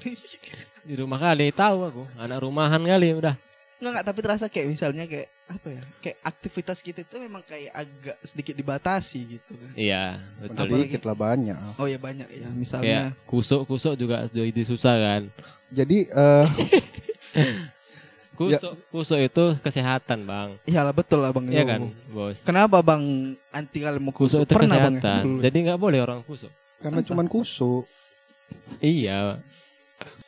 [0.82, 3.34] di rumah kali tahu aku anak rumahan kali udah
[3.76, 5.82] Nggak, nggak, tapi terasa kayak misalnya kayak apa ya?
[6.00, 9.70] Kayak aktivitas kita itu memang kayak agak sedikit dibatasi gitu kan.
[9.74, 14.94] iya betul sedikit lah banyak Oh ya banyak ya, kayak misalnya kusuk-kusuk juga jadi susah
[14.96, 15.22] kan
[15.68, 16.46] jadi eh
[18.32, 21.44] kusuk kusuk itu kesehatan bang Iyalah betul lah bang.
[21.48, 23.02] iya kan bos Kenapa bang
[23.50, 24.40] anti kalian mau kusuk kusuk?
[24.42, 25.00] itu Pernah bang ya?
[25.00, 27.84] kesehatan jadi nggak boleh orang kusuk karena cuman kusuk
[28.78, 29.40] iya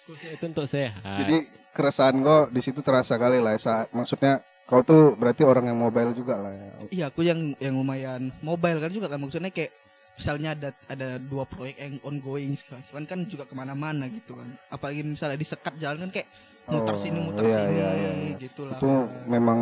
[0.05, 1.37] kusuk itu untuk sehat jadi
[1.71, 6.13] keresahan kok di situ terasa kali lah saat maksudnya kau tuh berarti orang yang mobile
[6.13, 6.69] juga lah ya.
[6.93, 9.73] Iya aku yang yang lumayan mobile kan juga kan maksudnya kayak
[10.13, 14.45] misalnya ada ada dua proyek yang ongoing sekarang kan kan juga ke mana-mana gitu kan.
[14.69, 16.29] Apalagi misalnya disekat jalan kan kayak
[16.69, 18.33] muter Oh, sini muter iya, sini iya, iya, iya.
[18.37, 18.77] gitu lah.
[18.77, 18.91] itu
[19.25, 19.59] memang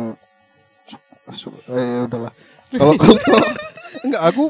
[1.71, 2.33] eh udahlah
[2.79, 3.55] kalau kalau kalau-
[4.03, 4.43] enggak aku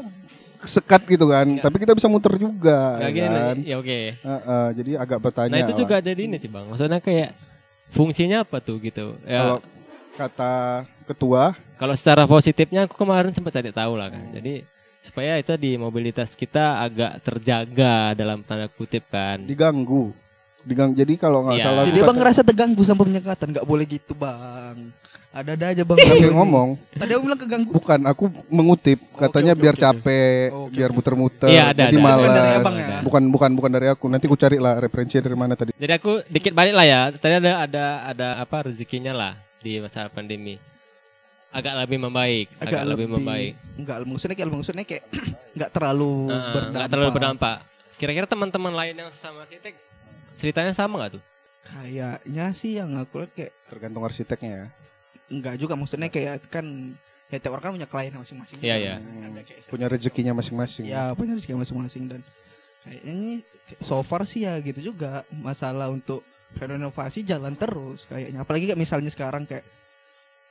[0.60, 1.64] sekat gitu kan Enggak.
[1.64, 5.60] tapi kita bisa muter juga ya gini kan ya oke Heeh, jadi agak bertanya nah
[5.60, 5.78] itu lah.
[5.78, 7.30] juga jadi ini sih bang maksudnya kayak
[7.88, 9.58] fungsinya apa tuh gitu ya kalau
[10.14, 10.54] kata
[11.06, 14.34] ketua Kalau secara positifnya aku kemarin sempat cari tahu lah kan.
[14.34, 14.66] Jadi
[14.98, 19.38] supaya itu di mobilitas kita agak terjaga dalam tanda kutip kan.
[19.40, 20.10] Diganggu.
[20.66, 21.64] Digang jadi kalau nggak Iya.
[21.64, 24.90] salah Jadi bang ngerasa terganggu sama penyekatan, nggak boleh gitu bang.
[25.28, 25.98] Ada-ada aja bang.
[26.00, 27.70] Siapa yang ngomong Tadi aku bilang keganggu.
[27.70, 29.86] bukan aku mengutip katanya oke, biar oke, oke.
[30.00, 30.96] capek, Oke, biar oke.
[30.96, 32.02] muter-muter, Iya, ada, jadi ada.
[32.02, 32.24] malas.
[32.24, 32.98] Bukan abang ya?
[33.04, 34.04] Bukan bukan bukan dari aku.
[34.08, 35.70] Nanti ku cari lah referensinya dari mana tadi.
[35.70, 37.00] Jadi aku dikit balik lah ya.
[37.12, 40.56] Tadi ada ada ada apa rezekinya lah di masa pandemi.
[41.48, 43.52] Agak lebih membaik, agak, lebih, membaik.
[43.72, 45.04] Enggak, maksudnya kayak maksudnya kayak
[45.56, 46.72] nggak terlalu Heeh, berdampak.
[46.72, 47.56] nggak terlalu berdampak.
[47.96, 49.76] Kira-kira teman-teman lain yang sama Sitek
[50.36, 51.22] ceritanya sama nggak tuh?
[51.64, 54.66] Kayaknya sih yang aku lihat kayak Tergantung arsiteknya ya.
[55.28, 56.96] Enggak juga maksudnya kayak kan
[57.28, 58.58] ya tiap orang kan punya klien masing-masing.
[58.64, 58.94] Iya, iya.
[59.44, 60.84] Kayak Punya rezekinya masing-masing.
[60.88, 62.20] Ya punya rezeki masing-masing dan
[62.88, 63.32] kayaknya ini
[63.84, 66.24] so far sih ya gitu juga masalah untuk
[66.56, 69.68] renovasi jalan terus kayaknya apalagi kayak misalnya sekarang kayak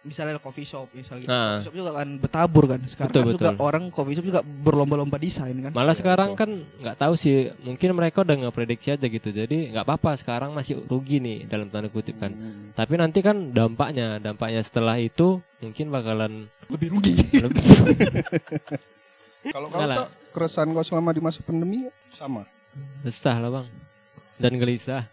[0.08, 1.30] misalnya coffee shop misalnya gitu.
[1.30, 1.60] Ah.
[1.60, 3.62] coffee shop juga kan bertabur kan sekarang Betul, kan juga betul.
[3.62, 6.40] orang coffee shop juga berlomba-lomba desain kan Malah Iya, sekarang betul.
[6.40, 9.30] kan nggak tahu sih, mungkin mereka udah ngeprediksi aja gitu.
[9.30, 12.32] Jadi nggak apa-apa sekarang masih rugi nih dalam tanda kutip kan.
[12.32, 12.72] Hmm.
[12.72, 17.62] Tapi nanti kan dampaknya, dampaknya setelah itu mungkin bakalan lebih rugi lebih
[19.48, 19.80] Kalau kau
[20.32, 22.44] keresahan kau selama di masa pandemi sama.
[23.02, 23.68] besar lah bang
[24.38, 25.04] dan gelisah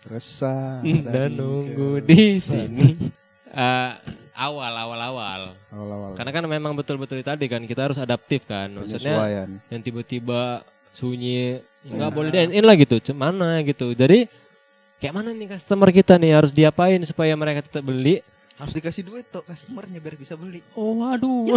[0.00, 0.80] Resah
[1.12, 2.96] dan nunggu di sini.
[3.46, 3.92] Eh,
[4.40, 6.10] awal awal awal Awal-awal.
[6.16, 8.72] karena kan memang betul-betul tadi kan kita harus adaptif kan.
[8.72, 9.48] Maksudnya penyesuaian.
[9.68, 12.96] yang tiba-tiba sunyi nggak boleh dine in lah gitu.
[13.12, 13.92] Mana gitu.
[13.92, 14.24] Jadi
[14.96, 16.32] kayak mana nih customer kita nih?
[16.32, 18.24] Harus diapain supaya mereka tetap beli?
[18.56, 20.60] Harus dikasih duit tuh customernya biar bisa beli.
[20.72, 21.56] Oh waduh.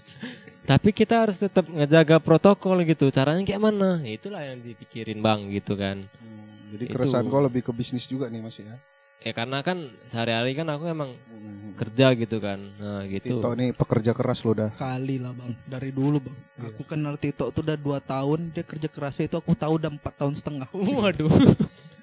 [0.68, 3.08] Tapi kita harus tetap ngejaga protokol gitu.
[3.08, 4.00] Caranya kayak mana?
[4.00, 6.04] Ya, itulah yang dipikirin bang gitu kan.
[6.20, 8.76] Hmm, Jadi keresahan kau lebih ke bisnis juga nih Mas ya.
[9.24, 11.74] Ya karena kan sehari-hari kan aku emang Hmm.
[11.76, 14.70] kerja gitu kan nah gitu Tito nih pekerja keras lo dah.
[14.72, 16.70] kali lah bang dari dulu bang Iya.
[16.70, 20.14] aku kenal Tito tuh udah dua tahun dia kerja kerasnya itu aku tahu udah empat
[20.14, 20.68] tahun setengah
[21.02, 21.34] waduh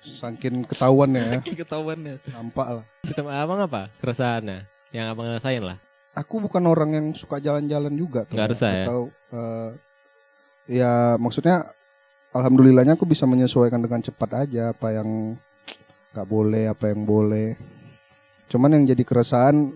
[0.02, 2.86] Saking ketahuan ya, ketahuannya nampak lah.
[3.02, 5.80] kita abang apa keresahannya yang abang rasain lah
[6.12, 8.28] Aku bukan orang yang suka jalan-jalan juga.
[8.28, 8.36] tuh.
[8.36, 8.84] Nggak resah ya?
[8.84, 9.70] Atau eh,
[10.70, 11.64] ya maksudnya
[12.30, 15.40] alhamdulillahnya aku bisa menyesuaikan dengan cepat aja apa yang
[16.12, 17.56] nggak boleh, apa yang boleh.
[18.52, 19.72] Cuman yang jadi keresahan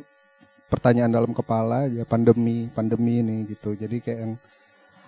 [0.68, 3.72] pertanyaan dalam kepala ya pandemi, pandemi ini gitu.
[3.76, 4.34] Jadi kayak yang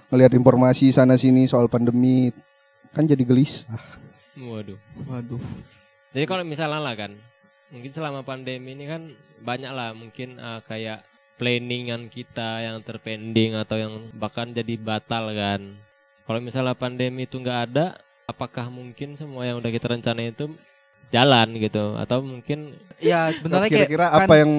[0.07, 2.31] ngelihat informasi sana sini soal pandemi
[2.95, 3.99] kan jadi gelisah.
[4.37, 4.77] waduh
[5.09, 5.41] waduh
[6.13, 7.11] Jadi kalau misalnya lah kan,
[7.73, 9.11] mungkin selama pandemi ini kan
[9.43, 11.03] banyak lah mungkin eh, kayak
[11.37, 15.61] planningan kita yang terpending atau yang bahkan jadi batal kan.
[16.25, 20.51] Kalau misalnya pandemi itu nggak ada, apakah mungkin semua yang udah kita rencanain itu
[21.09, 21.95] jalan gitu?
[21.95, 24.51] Atau mungkin ya sebenarnya kayak Kira-kira kan- apa yang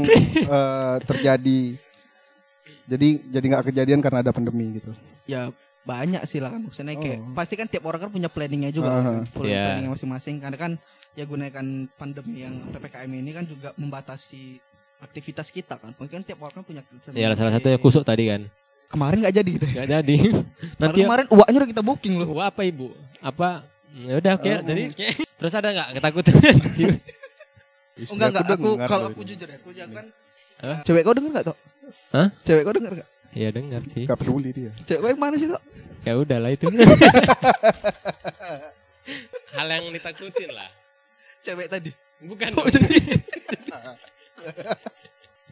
[0.46, 1.60] eh, terjadi?
[2.88, 4.92] Jadi jadi nggak kejadian karena ada pandemi gitu.
[5.24, 5.52] ya
[5.84, 7.32] banyak sih lah kan maksudnya kayak Oh.
[7.32, 9.00] pasti kan tiap orang kan punya planningnya juga Aha.
[9.02, 9.62] kan, punya Iya.
[9.62, 10.72] planningnya masing-masing karena kan
[11.12, 14.56] ya gunakan pandemi yang ppkm ini kan juga membatasi
[14.98, 16.80] aktivitas kita kan mungkin tiap orang kan punya
[17.12, 18.48] ya salah satunya kusuk tadi kan,
[18.88, 20.16] kemarin nggak jadi gitu nggak jadi.
[20.76, 22.88] Nanti kemarin uaknya udah kita booking loh Wah, apa ibu?
[23.18, 23.68] Apa?
[23.98, 24.46] Ya udah oke.
[24.46, 24.60] Oh.
[24.62, 24.82] Jadi
[25.38, 26.34] terus ada nggak ketakutan?
[27.98, 30.06] Enggak enggak aku kalau aku jujur ya aku jangan
[30.62, 31.56] kan cewek kau denger gak toh
[32.14, 32.30] Hah?
[32.46, 34.06] cewek kau denger gak ya dengar sih.
[34.06, 34.70] Nggak peduli dia.
[34.86, 35.58] cewek kau yang mana sih toh
[36.06, 36.70] Ya udahlah itu.
[39.58, 40.70] Hal yang ditakutin lah.
[41.42, 41.90] cewek tadi
[42.22, 42.50] Bukan.
[42.54, 42.98] Oh, jadi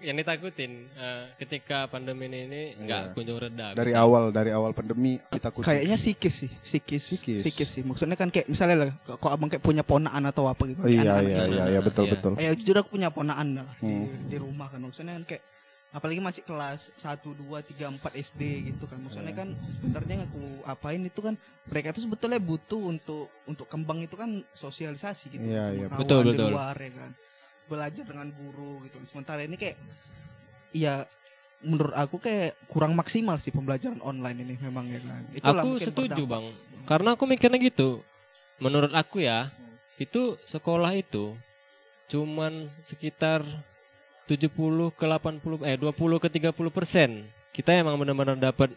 [0.06, 3.12] yang ditakutin eh, ketika pandemi ini, ini nggak Iya.
[3.12, 3.74] kunjung reda.
[3.74, 5.60] Dari Bisa- awal dari awal pandemi kita takut.
[5.60, 7.40] kayaknya psikis sih psikis Psikis.
[7.42, 10.78] psikis sih maksudnya kan kayak misalnya lah kok abang kayak punya ponaan atau apa gitu
[10.78, 11.52] Oh, iya Anak-anak iya gitu.
[11.52, 12.12] iya iya betul Iya.
[12.14, 12.32] betul.
[12.38, 14.30] Ya jujur aku punya ponaan lah di, Hmm.
[14.30, 15.42] di rumah kan maksudnya kan kayak
[15.88, 19.00] apalagi masih kelas 1 2 3 4 SD gitu kan.
[19.00, 19.40] Maksudnya Iya.
[19.42, 24.12] kan sebenarnya yang aku apain itu kan mereka tuh sebetulnya butuh untuk untuk kembang itu
[24.12, 25.86] kan sosialisasi gitu Iya, sama iya.
[25.88, 26.48] kawan Betul, di betul.
[26.52, 27.10] luar ya kan.
[27.66, 28.96] Belajar dengan guru gitu.
[29.10, 29.76] Sementara ini kayak
[30.70, 31.06] ya
[31.64, 35.22] menurut aku kayak kurang maksimal sih pembelajaran online ini memang ya kan.
[35.34, 36.30] Itulah Aku setuju berdampak.
[36.30, 36.44] bang.
[36.86, 38.04] Karena aku mikirnya gitu.
[38.62, 39.50] Menurut aku ya,
[39.98, 41.34] itu sekolah itu
[42.06, 43.42] cuman sekitar
[44.30, 47.10] 70 ke 80 eh 20 ke 30 persen.
[47.50, 48.70] Kita emang benar-benar dapat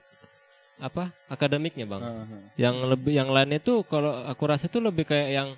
[0.79, 2.01] apa akademiknya bang.
[2.01, 2.37] Aha.
[2.55, 5.49] Yang lebih yang lainnya tuh kalau aku rasa itu lebih kayak yang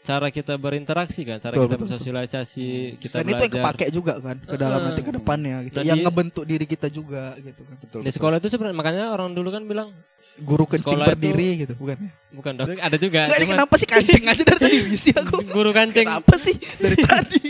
[0.00, 3.62] cara kita berinteraksi kan, cara Betul, kita betul, bersosialisasi, kita Dan itu yang belajar.
[3.68, 5.76] kepake juga kan ke dalam nanti ke depannya gitu.
[5.76, 7.76] Dan yang di- ngebentuk diri kita juga gitu kan.
[7.78, 8.00] Betul.
[8.00, 8.14] Di betul.
[8.14, 9.90] sekolah itu sebenarnya makanya orang dulu kan bilang
[10.36, 11.96] Guru kencing Sekolah itu- berdiri gitu, bukan?
[12.32, 13.20] bukan dok, ada juga.
[13.22, 15.36] Enggak, ini cuman kenapa sih kancing aja dari tadi visi aku?
[15.44, 17.40] guru kancing Kenapa sih dari tadi?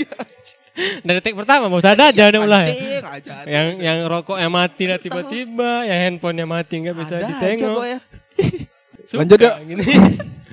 [0.98, 2.66] Dari detik pertama bos ada aja udah mulai.
[2.66, 2.98] Aja.
[3.14, 3.34] ada.
[3.44, 7.84] Yang yang rokoknya mati lah tiba-tiba, yang handphonenya mati nggak bisa Ada ditengok.
[7.84, 7.98] ya.
[9.10, 9.52] Suka Lanjut, ya.
[9.60, 9.84] gini.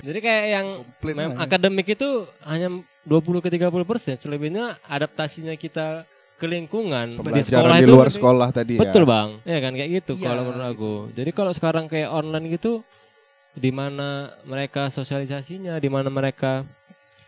[0.07, 1.43] Jadi kayak yang Komplain mem- ya.
[1.43, 2.09] akademik itu
[2.41, 2.67] hanya
[3.03, 8.15] 20 ke 30 persen, selebihnya adaptasinya kita ke lingkungan di sekolah di itu luar lebih-
[8.15, 8.81] sekolah tadi ya.
[8.81, 10.23] Betul bang, ya kan kayak gitu Iya.
[10.23, 10.93] kalau menurut aku.
[11.11, 12.85] Jadi kalau sekarang kayak online gitu,
[13.51, 14.07] di mana
[14.43, 16.63] mereka sosialisasinya, di mana mereka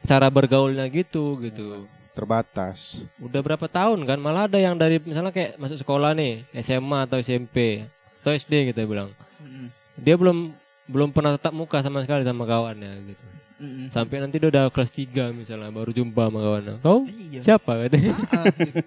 [0.01, 1.89] cara bergaulnya gitu gitu.
[2.13, 3.01] Terbatas.
[3.17, 7.17] Udah berapa tahun kan, malah ada yang dari misalnya kayak masuk sekolah nih, SMA atau
[7.17, 7.87] SMP
[8.19, 9.73] atau SD kita bilang, Mm-mm.
[9.95, 10.53] dia belum
[10.89, 13.25] belum pernah tatap muka sama sekali sama kawannya gitu.
[13.59, 13.91] Mm-mm.
[13.91, 16.73] Sampai nanti dia udah kelas 3 misalnya baru jumpa sama kawannya.
[16.79, 17.39] Kau Iya.
[17.43, 18.15] siapa katanya?
[18.31, 18.79] Ah, gitu.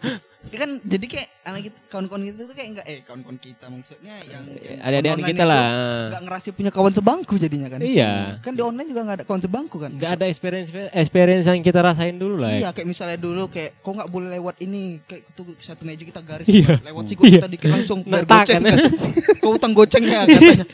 [0.42, 4.14] Ya kan jadi kayak anak kita kawan-kawan kita tuh kayak enggak eh kawan-kawan kita maksudnya
[4.26, 5.64] yang, yang Adik-adik online kita lah.
[6.02, 7.78] Enggak ngerasa punya kawan sebangku jadinya kan.
[7.78, 8.12] Iya.
[8.40, 9.90] Kan di online juga enggak ada kawan sebangku kan.
[9.94, 12.50] Gak ada experience experience yang kita rasain dulu lah.
[12.50, 12.70] Iya ya.
[12.72, 16.48] kayak misalnya dulu kayak kok nggak boleh lewat ini kayak tuh satu meja kita garis
[16.48, 16.80] Iya.
[16.80, 17.38] lewat siku Iya.
[17.38, 18.72] kita dikit langsung Netak goceng kan.
[18.72, 18.78] kan.
[19.44, 20.64] Kau utang gocengnya katanya.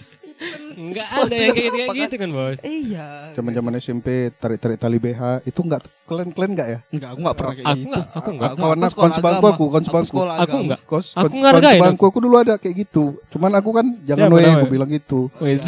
[0.71, 2.59] Enggak ada yang kayak gitu, gitu kan bos.
[2.63, 3.35] iya.
[3.35, 6.79] Zaman-zaman SMP tarik-tarik tali BH itu enggak kalian-kalian enggak ya?
[6.89, 7.89] Enggak, aku enggak pernah kayak Aku gitu.
[7.89, 8.51] enggak, aku enggak.
[8.51, 9.51] Kawan aku, sekolah kawan sebangku agama.
[9.51, 10.09] aku, kawan sebangku.
[10.09, 10.81] sekolah Aku enggak.
[10.85, 13.05] Kos, Aku kawan- ngargain kawan sebangku aku dulu ada kayak gitu.
[13.29, 15.21] Cuman aku kan jangan Siapa weh aku bilang gitu.
[15.39, 15.59] Iya,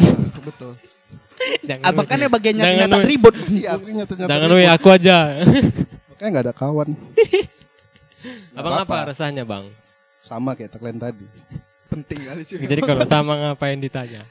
[0.41, 0.71] betul.
[1.61, 3.35] Jangan Ah, makanya bagian Jangan nyata lu- ribut.
[3.49, 4.29] Iya, aku nyata-nyata.
[4.29, 5.17] Jangan weh aku aja.
[6.09, 6.89] Makanya enggak ada kawan.
[8.53, 9.65] Abang apa resahnya bang?
[10.19, 11.25] Sama kayak kalian tadi.
[11.87, 12.55] Penting kali sih.
[12.55, 14.21] Jadi kalau sama ngapain ditanya?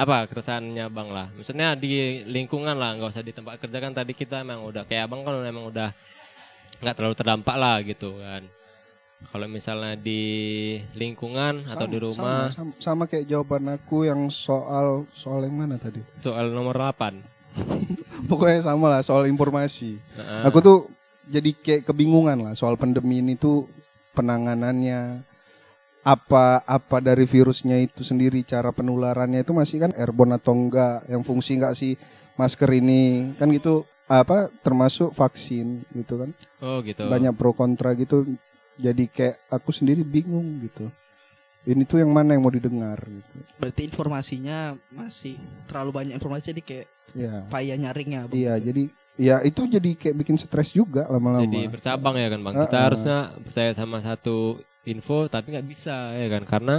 [0.00, 1.28] Apa keresahannya bang lah?
[1.36, 5.04] Maksudnya di lingkungan lah, nggak usah di tempat kerja kan tadi kita emang udah kayak
[5.04, 5.92] abang kan emang udah
[6.80, 8.48] nggak terlalu terdampak lah gitu kan.
[9.20, 10.20] Kalau misalnya di
[10.96, 15.60] lingkungan atau Sama- di rumah sama, sama, sama kayak jawaban aku yang soal soal yang
[15.60, 16.00] mana tadi?
[16.24, 17.20] soal nomor 8
[18.32, 20.00] Pokoknya sama lah soal informasi.
[20.16, 20.88] Nah, Aku tuh
[21.28, 23.68] jadi kayak kebingungan lah soal pandemi ini tuh
[24.16, 25.20] penanganannya
[26.00, 31.20] apa apa dari virusnya itu sendiri cara penularannya itu masih kan airborne atau enggak yang
[31.20, 31.92] fungsi enggak sih
[32.40, 36.30] masker ini kan gitu apa termasuk vaksin gitu kan
[36.64, 37.04] oh gitu.
[37.04, 38.24] banyak pro kontra gitu
[38.80, 40.88] jadi kayak aku sendiri bingung gitu
[41.68, 45.36] ini tuh yang mana yang mau didengar gitu Berarti informasinya masih
[45.68, 48.30] terlalu banyak informasi jadi kayak ya payah nyaringnya.
[48.32, 48.82] Iya jadi
[49.20, 52.54] ya itu jadi kayak bikin stres juga lama-lama Jadi bercabang ya kan bang.
[52.56, 52.86] Kita Uh-uh.
[52.88, 54.36] harusnya percaya sama satu
[54.82, 56.76] info tapi nggak bisa ya kan karena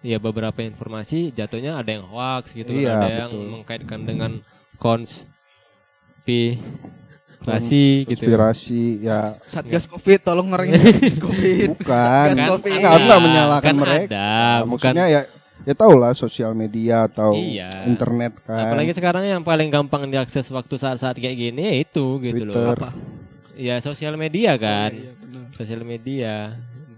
[0.00, 2.78] ya beberapa informasi jatuhnya ada yang hoax gitu kan.
[2.78, 3.44] Iya, ada yang betul.
[3.50, 4.32] mengkaitkan dengan
[4.76, 5.24] konspirasi
[8.04, 8.20] gitu.
[8.24, 11.68] konspirasi ya Satgas Covid tolong ngorangin Satgas Covid.
[11.80, 11.96] Bukan.
[11.98, 12.72] Satgas Kan Covid.
[12.74, 14.04] Enggak, aku nggak menyalahkan kan mereka.
[14.06, 15.20] Ada, Nah, bukan maksudnya ya
[15.64, 17.88] ya tau lah sosial media atau Iya.
[17.88, 22.44] internet kan apalagi sekarang yang paling gampang diakses waktu saat-saat kayak gini ya itu gitu
[22.44, 22.60] Twitter.
[22.60, 22.76] loh.
[22.76, 22.92] Apa?
[23.56, 24.92] Ya sosial media kan.
[24.92, 25.44] Iya, benar.
[25.56, 26.34] Sosial media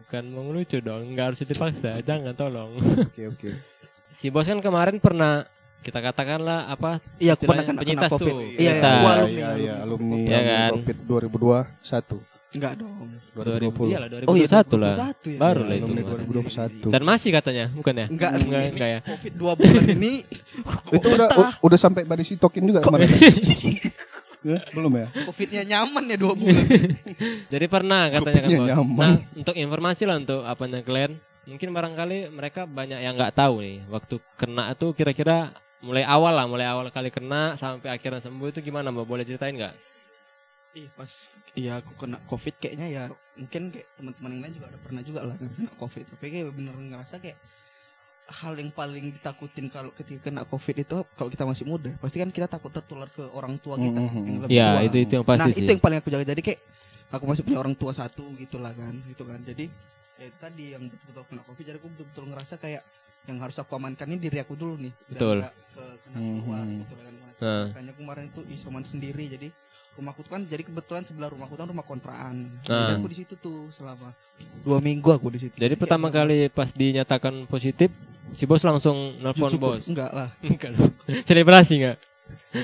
[0.07, 2.79] bukan mau lucu dong, nggak harus dipaksa, jangan tolong.
[2.79, 3.51] oke oke
[4.17, 5.45] si bos kan kemarin pernah
[5.79, 8.27] kita katakanlah apa Iya, aku pernah kena, penyintas kena Covid.
[8.29, 8.39] tuh.
[8.41, 8.95] Iya, iya, penyintas.
[8.97, 10.71] aku alumni, iya iya alumni Iya kan?
[10.73, 12.95] covid 2021 Enggak dong.
[13.35, 14.63] 2020 Iya lah 2021 Oh iya, lah.
[14.65, 15.37] 2021 ya.
[15.37, 15.85] Baru Iya, lah itu.
[15.85, 16.27] alumni kemarin.
[16.27, 18.07] 2021 Dan masih katanya, bukan ya?
[18.09, 19.01] Enggak, enggak, ini enggak ya.
[19.05, 20.13] Covid 2 bulan ini
[20.89, 21.29] itu udah
[21.61, 23.07] udah sampai badai sitokin juga kemarin
[24.47, 26.65] Ya, belum ya Covidnya nyaman ya 2 bulan.
[27.53, 28.69] Jadi pernah katanya kan bos.
[28.71, 29.03] nyaman.
[29.03, 31.19] Nah, untuk informasi lah untuk apanya kalian,
[31.51, 33.83] mungkin barangkali mereka banyak yang nggak tahu nih.
[33.91, 35.51] Waktu kena tuh kira-kira
[35.83, 39.03] mulai awal lah, mulai awal kali kena sampai akhirnya sembuh itu gimana mbak?
[39.03, 39.75] Boleh ceritain nggak?
[40.77, 41.11] Iya pas
[41.57, 45.21] iya aku kena covid kayaknya ya mungkin kayak teman-teman yang lain juga ada pernah juga
[45.25, 47.41] lah kena covid tapi kayak bener ngerasa kayak
[48.29, 52.29] hal yang paling ditakutin kalau ketika kena covid itu kalau kita masih muda pasti kan
[52.29, 54.19] kita takut tertular ke orang tua kita Mhm.
[54.19, 54.81] yang lebih Ya tua.
[54.83, 55.59] itu itu yang pasti nah sih.
[55.59, 56.61] itu yang paling aku jaga jadi kayak
[57.09, 59.71] aku masih punya orang tua satu gitu lah kan gitu kan jadi
[60.17, 62.83] ya itu tadi yang betul-betul kena covid jadi aku betul-betul ngerasa kayak
[63.25, 65.47] yang harus aku amankan ini diri aku dulu nih Betul.
[65.71, 66.79] ke kena keluar Mhm.
[66.81, 67.65] gitu kan Nah.
[67.69, 69.49] makanya kemarin itu isoman sendiri jadi
[69.93, 72.89] rumahku tuh kan jadi kebetulan sebelah rumahku tuh kan rumah kontrakan Ah.
[72.89, 74.11] jadi aku di situ tuh selama
[74.61, 77.93] dua minggu aku di situ Jadi Kayak pertama bener- kali pas dinyatakan positif,
[78.31, 79.83] si bos langsung nelpon Jujur, bos.
[79.85, 80.93] enggak lah Enggak dong.
[81.23, 81.97] Selebrasi nggak?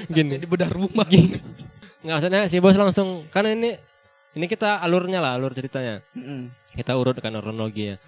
[0.09, 0.35] Gini.
[0.37, 3.77] di bedah rumah Nggak maksudnya si bos langsung kan ini
[4.33, 6.01] ini kita alurnya lah alur ceritanya.
[6.13, 6.49] Mm-mm.
[6.73, 8.01] Kita urut kan kronologinya.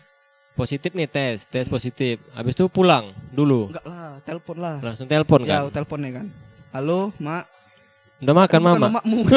[0.54, 2.22] Positif nih tes, tes positif.
[2.32, 3.68] Habis itu pulang dulu.
[3.68, 5.70] enggak lah telepon lah Langsung telepon ya kan.
[5.70, 6.26] teleponnya kan
[6.70, 7.46] halo mak
[8.18, 8.86] Udah makan Bukan mama.
[8.98, 9.18] mamamu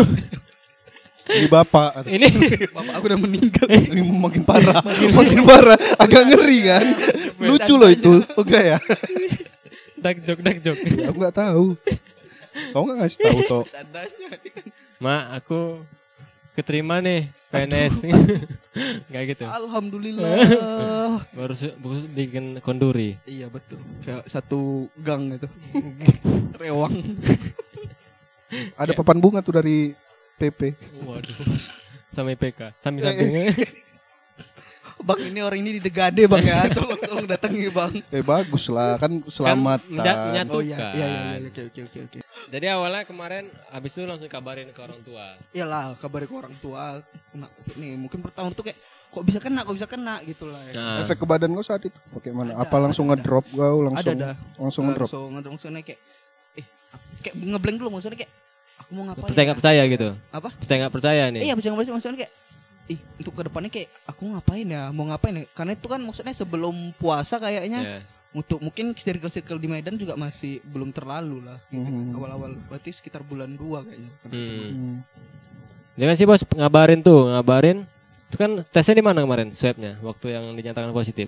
[1.28, 2.28] ini bapak Ini
[2.72, 4.80] bapak aku udah meninggal ini makin parah
[5.12, 6.86] makin parah agak ngeri kan
[7.38, 8.78] lucu loh itu oke ya
[10.04, 10.78] dak jok dak jok.
[10.78, 11.66] aku nggak tahu
[12.74, 13.64] kamu nggak ngasih tahu toh
[14.98, 15.86] Mak, aku
[16.58, 18.10] keterima nih PNS.
[19.14, 19.46] Kayak gitu.
[19.46, 20.42] Alhamdulillah.
[21.38, 21.54] Baru
[22.18, 23.14] bikin konduri.
[23.30, 23.78] iya betul.
[24.02, 25.46] Kayak satu gang itu.
[26.58, 26.98] Rewang.
[28.74, 29.94] Ada papan bunga tuh dari
[30.42, 30.74] PP.
[31.06, 31.36] Waduh.
[32.10, 32.74] Sama IPK.
[32.82, 33.44] Sambil Eh, sampingnya.
[35.00, 36.60] Bang ini orang ini di Degade bang ya.
[36.76, 37.92] Tolong tolong datangi bang.
[38.10, 39.86] Eh bagus lah kan selamat.
[39.86, 40.52] menja- menyatukan.
[40.52, 41.48] Oh iya iya iya iya.
[41.48, 42.18] oke oke oke oke.
[42.48, 45.38] Jadi awalnya kemarin habis itu langsung kabarin ke orang tua.
[45.52, 49.60] Iyalah kabar ke orang tua kena COVID nih mungkin pertama tuh kayak kok bisa kena
[49.62, 50.62] kok bisa kena gitu lah.
[50.66, 50.74] Ya.
[50.74, 52.54] Nah, Efek ke badan kau saat itu pakai mana?
[52.54, 55.08] Ada, Apa langsung ada, ngedrop kau langsung ada ada langsung ngedrop.
[55.08, 56.00] langsung ngedrop maksudnya kayak
[56.56, 56.66] eh
[57.22, 58.32] kayak ngeblank dulu maksudnya kayak
[58.78, 59.48] aku mau ngapain percaya ya?
[59.48, 60.08] nggak percaya gitu.
[60.30, 61.42] apa Percaya nggak percaya nih.
[61.44, 62.34] iya bisa nggak maksudnya kayak
[62.88, 66.32] ih untuk ke depannya kayak aku ngapain ya mau ngapain ya karena itu kan maksudnya
[66.32, 68.00] sebelum puasa kayaknya Ya.
[68.32, 72.14] untuk mungkin circle-circle di Medan juga masih belum terlalu lah gitu kan, Mhm.
[72.14, 74.32] awal-awal berarti sekitar bulan 2 kayaknya Hmm.
[74.32, 74.96] Hmm.
[75.96, 77.84] Jangan sih bos ngabarin tuh, ngabarin.
[78.28, 81.28] Itu kan tesnya di mana kemarin swabnya waktu yang dinyatakan positif?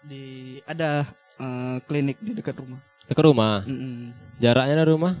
[0.00, 1.02] di ada
[1.36, 3.66] eh, klinik di dekat rumah Ke rumah.
[3.66, 4.14] Mm-mm.
[4.38, 5.18] Jaraknya dari rumah?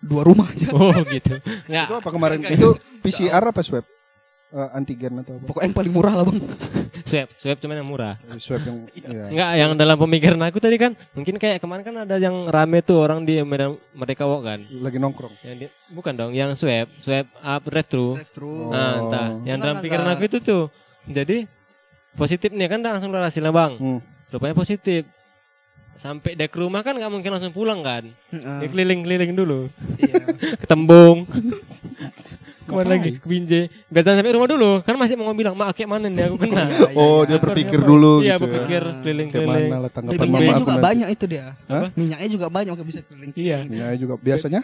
[0.00, 1.36] dua rumah aja Oh gitu.
[1.64, 2.00] Itu Enggak.
[2.00, 2.40] apa kemarin?
[2.42, 3.84] Itu PCR apa swab?
[4.50, 5.50] Eh, antigen atau apa?
[5.50, 6.38] pokoknya yang paling murah lah bang
[7.04, 8.14] Swab, swab cuman yang murah.
[8.24, 9.26] Eh, Swab yang ya.
[9.28, 12.96] Enggak, yang dalam pemikiran aku tadi kan mungkin kayak kemarin kan ada yang rame tuh
[12.98, 14.60] orang di Medan Merdeka Walk kan.
[14.70, 15.34] lagi nongkrong.
[15.42, 18.14] Yang di, bukan dong, yang swab, swab up drive thru.
[18.14, 18.70] drive thru Oh.
[18.70, 19.28] Nah, entah.
[19.36, 20.16] Yang Enggak, dalam pikiran enggak.
[20.16, 20.64] aku itu tuh.
[21.04, 21.36] Jadi
[22.14, 23.72] positif nih kan langsung keluar hasilnya bang.
[23.74, 23.98] Hmm.
[24.30, 25.02] Rupanya positif.
[25.94, 28.06] Sampai dia ke rumah kan nggak mungkin langsung pulang kan.
[28.30, 28.58] Heeh.
[28.64, 29.66] Dia keliling-keliling dulu.
[29.98, 30.24] iya
[30.62, 31.26] Ke Tembung.
[32.64, 33.10] Ke mana lagi?
[33.20, 33.62] Ke Binjai.
[33.92, 34.70] Gak jangan sampai rumah dulu.
[34.80, 36.64] Kan masih mau bilang, mak kayak mana nih aku kena.
[36.72, 38.28] Iya, Oh, dia Aku berpikir dulu Iya, gitu.
[38.32, 38.38] ya.
[38.40, 38.82] berpikir
[39.92, 41.46] tanggapan mama minyaknya aku juga banyak itu dia.
[41.92, 43.32] Minyaknya juga banyak bisa keliling.
[43.36, 43.58] Iya.
[43.68, 44.60] Ya juga biasanya.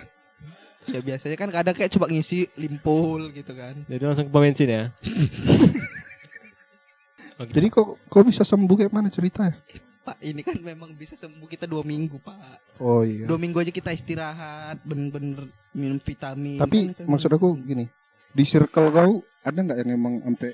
[0.89, 3.77] Ya biasanya kan kadang kayak coba ngisi limpul gitu kan.
[3.85, 4.85] Jadi langsung ke pom bensin ya.
[7.41, 9.57] Jadi kok kok bisa sembuh kayak mana ceritanya?
[10.11, 12.83] Pak ini kan memang bisa sembuh kita dua minggu pak.
[12.83, 13.31] Oh iya.
[13.31, 16.59] Dua minggu aja kita istirahat, bener-bener minum vitamin.
[16.59, 17.87] Tapi Kan maksud aku gini,
[18.35, 20.51] di circle kau ada nggak yang emang sampai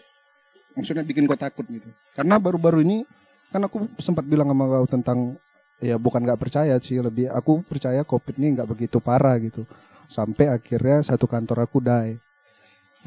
[0.76, 1.88] maksudnya bikin kau takut gitu?
[2.12, 3.08] Karena baru-baru ini
[3.48, 5.40] kan aku sempat bilang sama kau tentang
[5.80, 9.64] ya bukan nggak percaya sih lebih aku percaya covid ini nggak begitu parah gitu
[10.04, 12.20] sampai akhirnya satu kantor aku die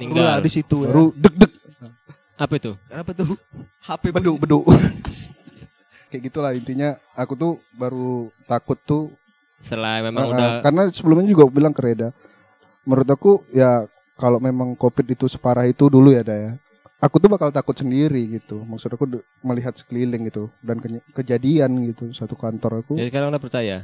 [0.01, 0.89] Tinggal di situ ya.
[0.89, 1.53] baru deg deg
[2.39, 2.71] Apa itu?
[2.87, 3.35] Kenapa tuh?
[3.83, 4.63] HP bedu bedu
[6.09, 6.51] kayak gitulah.
[6.51, 9.13] Intinya aku tuh baru takut tuh.
[9.61, 12.09] Setelah memang Uh, udah karena sebelumnya juga aku bilang ke Reda
[12.87, 13.83] menurut aku ya
[14.15, 16.55] kalau memang covid itu separah itu dulu ya Daya.
[16.99, 18.59] Aku tuh bakal takut sendiri gitu.
[18.67, 19.07] Maksud aku
[19.39, 22.99] melihat sekeliling gitu dan kenye- kejadian gitu satu kantor aku.
[22.99, 23.77] Jadi sekarang udah percaya.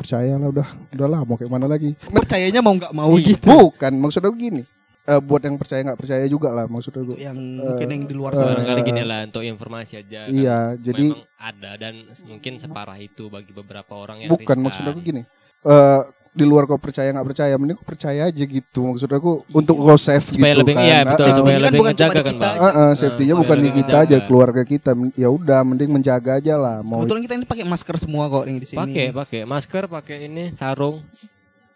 [0.00, 1.92] percayalah udah udah lah mau kayak mana lagi.
[2.08, 3.44] Percayanya mau nggak mau gitu.
[3.44, 3.92] bukan.
[4.00, 4.64] Maksud aku gini
[5.10, 8.32] eh, buat yang percaya nggak percaya juga lah maksud aku Yang mungkin yang di luar
[8.32, 8.48] eh, sana.
[8.54, 10.20] Barangkali gini lah untuk informasi aja.
[10.26, 10.30] kan.
[10.30, 11.94] iya jadi memang ada dan
[12.30, 14.58] mungkin separah itu bagi beberapa orang yang bukan riskan.
[14.62, 15.22] maksud aku gini
[15.66, 19.74] eh di luar kau percaya nggak percaya mending kau percaya aja gitu maksud aku untuk
[19.82, 21.34] kau safe supaya gitu lebih kan iya betul ah.
[21.34, 22.54] supaya Ini lebih bukan cuma ngejaga kan kita bang.
[22.54, 24.90] Ah, ah, safety-nya supaya bukan di kita aja, keluarga kita.
[25.18, 26.86] Ya udah, mending menjaga aja lah.
[26.86, 28.78] Mau Kebetulan kita ini pakai masker semua kok yang di sini.
[28.78, 31.02] Pakai pakai masker, pakai ini sarung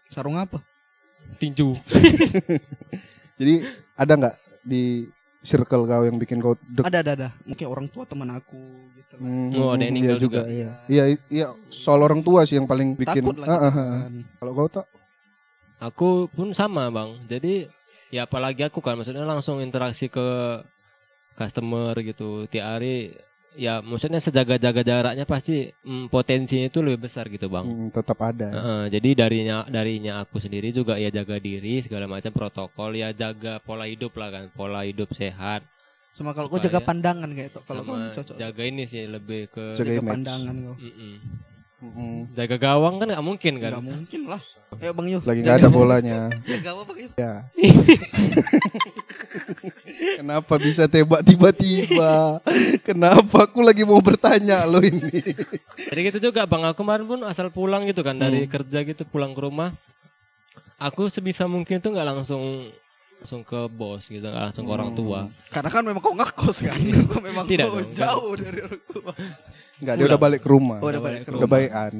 [0.07, 0.63] sarung apa?
[1.35, 1.75] tinju.
[3.35, 3.67] jadi
[3.99, 5.05] ada nggak di
[5.45, 6.83] circle kau yang bikin kau deg?
[6.83, 7.29] Ada ada ada.
[7.45, 8.59] Mungkin orang tua teman aku
[8.97, 9.15] gitu.
[9.21, 10.41] Hmm, Oh, ada yang iya meninggal juga.
[10.49, 11.47] Iya, iya, iya.
[11.69, 13.21] Soal orang tua sih yang paling bikin.
[13.21, 13.47] Takut lah.
[13.47, 13.99] Ah, gitu ah, ah.
[14.01, 14.13] kan.
[14.41, 14.85] Kalau kau tak,
[15.79, 17.19] Aku pun sama bang.
[17.27, 17.67] Jadi
[18.09, 20.25] ya apalagi aku kan maksudnya langsung interaksi ke
[21.35, 23.13] customer gitu tiap hari.
[23.55, 27.63] Ya maksudnya sejaga-jaga jaraknya pasti mm, potensinya itu lebih besar gitu bang.
[27.63, 28.47] hmm, tetap ada.
[28.47, 33.57] Heeh, jadi darinya darinya aku sendiri juga ya jaga diri segala macam protokol ya jaga
[33.59, 35.63] pola hidup lah kan pola hidup sehat
[36.11, 37.59] Sama kalau kau Supaya- jaga pandangan kayak itu.
[37.61, 38.35] Kalau kau sama cocok.
[38.35, 40.75] jaga ini sih lebih ke Jaga Jaga pandangan kau.
[40.77, 41.13] Mm-mm.
[41.75, 42.31] Mm-mm.
[42.31, 44.41] jaga gawang kan nggak mungkin kan Enggak mungkin lah.
[44.75, 45.19] Ayo Bang Yu.
[45.21, 46.17] Lagi nggak ada bolanya.
[46.43, 47.07] Jaga apa Bang Yu?
[47.15, 47.33] ya.
[50.17, 52.39] Kenapa bisa tebak tiba-tiba?
[52.81, 55.21] Kenapa aku lagi mau bertanya lo ini?
[55.85, 58.23] jadi gitu juga bang aku kemarin pun asal pulang gitu kan Hmm.
[58.23, 59.69] dari kerja gitu pulang ke rumah
[60.75, 62.67] aku sebisa mungkin tuh nggak langsung
[63.17, 64.97] langsung ke bos gitu nggak langsung ke orang Hmm.
[64.97, 66.79] tua Karena kan memang kau ngekos kan.
[67.05, 67.95] kau memang Tidak kau dong, kan.
[67.95, 69.11] jauh dari orang tua.
[69.75, 70.77] Enggak, dia udah balik ke rumah.
[70.79, 71.51] Oh, udah balik ke Udah rumah.
[71.51, 71.93] bayan.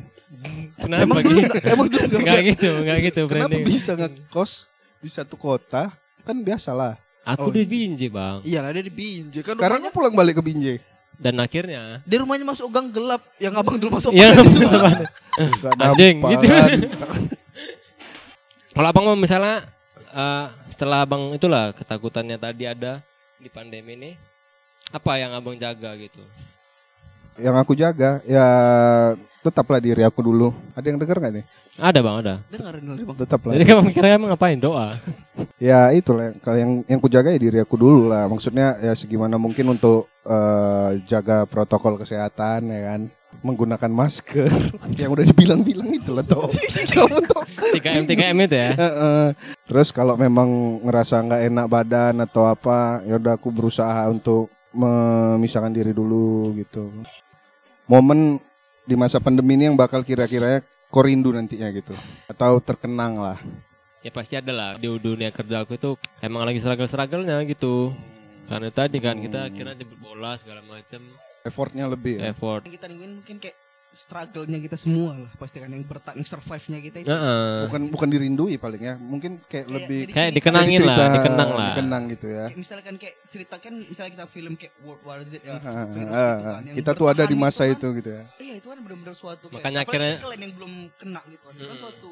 [0.76, 2.22] kenapa Emang gitu dulu enggak, emang dulu enggak.
[2.22, 4.52] nggak gitu nggak gitu Kenapa branding bisa ngekos
[4.98, 5.84] di satu kota?
[6.22, 6.98] Kan biasalah.
[7.24, 7.52] aku Oh.
[7.52, 10.44] di Binjai bang Iya lah dia di Binjai kan Sekarang rumahnya aku pulang balik ke
[10.44, 10.78] Binjai.
[11.16, 14.36] dan akhirnya di rumahnya masuk gang gelap yang abang dulu masuk Iya.
[14.36, 16.46] Nggak Anjing, gitu.
[16.46, 16.70] kan.
[18.76, 19.64] Kalau abang mau misalnya
[20.16, 23.04] eh, setelah abang itulah ketakutannya tadi ada
[23.36, 24.12] di pandemi ini,
[24.96, 26.24] apa yang abang jaga gitu?
[27.36, 28.48] Yang aku jaga ya
[29.44, 30.56] tetaplah diri aku dulu.
[30.74, 31.46] Ada yang denger nggak nih?
[31.76, 32.36] Ada bang, ada.
[32.48, 33.18] Dengerin dulu bang.
[33.20, 33.52] Tetaplah.
[33.54, 34.96] Jadi kamu mikirnya emang ngapain doa?
[35.56, 38.28] Ya itulah kalau yang yang ku jaga ya diri aku dulu lah.
[38.28, 43.02] Maksudnya ya segimana mungkin untuk eh, jaga protokol kesehatan ya kan.
[43.44, 44.52] Menggunakan masker
[45.02, 46.48] yang udah dibilang-bilang itu lah toh.
[46.96, 47.44] Kamu toh.
[47.76, 48.72] 3M 3M itu ya.
[48.78, 49.26] Heeh.
[49.66, 55.72] Terus kalau memang ngerasa nggak enak badan atau apa, ya udah aku berusaha untuk memisahkan
[55.72, 56.92] diri dulu gitu.
[57.88, 58.38] Momen
[58.86, 60.62] di masa pandemi ini yang bakal kira-kira
[60.94, 61.96] kau rindu nantinya gitu
[62.30, 63.40] atau terkenang lah.
[64.06, 67.90] Ya pasti ada lah di dunia kerja aku itu emang lagi seragel-seragelnya gitu.
[68.46, 71.02] Karena tadi kan kita kira jemput bola segala macam
[71.46, 72.34] Effortnya lebih ya.
[72.34, 72.66] effort.
[72.66, 73.58] Yang kita nungguin mungkin kayak
[73.96, 77.08] struggle-nya kita semua lah pasti kan yang bertahan survive-nya kita itu.
[77.08, 77.64] Heeh.
[77.64, 78.96] Bukan bukan dirindui paling ya.
[78.98, 81.68] Mungkin kayak Kayak lebih Kayak dikenangin jadi lah, cerita, dikenang lah.
[81.72, 82.46] Dikenang gitu ya.
[82.46, 85.54] Kayak misalkan kayak cerita kan misalnya kita film kayak World War Z ya.
[85.56, 88.24] Ah, virus ah, gitu kan, yang kita tuh ada di masa kan, itu gitu ya.
[88.36, 91.54] Iya itu kan benar-benar suatu kayak Makanya akhirnya- kalian yang belum kena gitu kan.
[91.56, 91.80] Itu Hmm.
[91.80, 92.12] suatu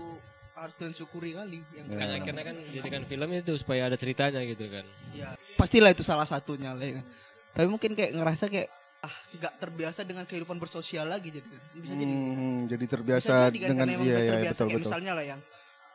[0.53, 1.91] harus kalian syukuri kali yang Ya.
[1.91, 4.85] Makanya akhirnya kan jadikan film itu supaya ada ceritanya gitu kan.
[5.11, 7.03] ya pastilah itu salah satunya lah ya.
[7.51, 8.71] Tapi mungkin kayak ngerasa kayak
[9.03, 11.43] ah nggak terbiasa dengan kehidupan bersosial lagi jadi
[11.73, 14.73] bisa jadi Hmm, jadi bisa terbiasa jadi kan, dengan emang iya iya terbiasa betul kayak
[14.73, 14.83] betul.
[14.87, 15.41] misalnya lah yang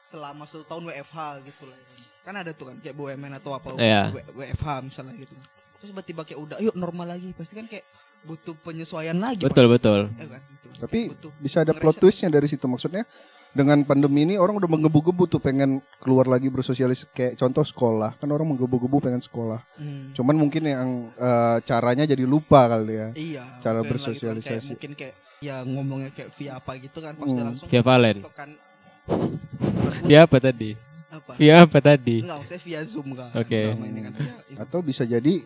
[0.04, 1.86] selama satu tahun WFH gitu lah ya.
[2.20, 3.72] kan ada tuh kan kayak BUMN atau apa.
[3.72, 5.32] W- WFH misalnya gitu
[5.74, 7.86] terus tiba-tiba kayak udah yuk normal lagi pasti kan kayak
[8.20, 9.74] butuh penyesuaian lagi Betul pasti.
[9.78, 10.00] betul.
[10.12, 10.40] Ya kan?
[10.44, 10.66] Gitu.
[10.76, 13.06] Tapi butuh bisa ada plot twistnya dari situ maksudnya
[13.51, 18.28] dengan pandemi ini orang udah menggebu-gebu tuh pengen keluar lagi bersosialis kayak contoh sekolah kan
[18.28, 20.12] orang menggebu-gebu pengen sekolah Hmm.
[20.12, 24.46] cuman mungkin yang eh, caranya jadi lupa kali ya iya cara bersosialisasi.
[24.46, 27.46] kayak, mungkin kayak ya ngomongnya kayak via apa gitu kan pasti Hmm.
[27.46, 28.16] langsung Via Valen.
[28.28, 28.51] kan
[30.03, 30.70] Via apa tadi?
[31.09, 32.16] apa Via apa tadi?
[32.20, 33.61] enggak maksudnya via zoom kan Oke.
[33.72, 35.40] ini kan Ya, atau bisa jadi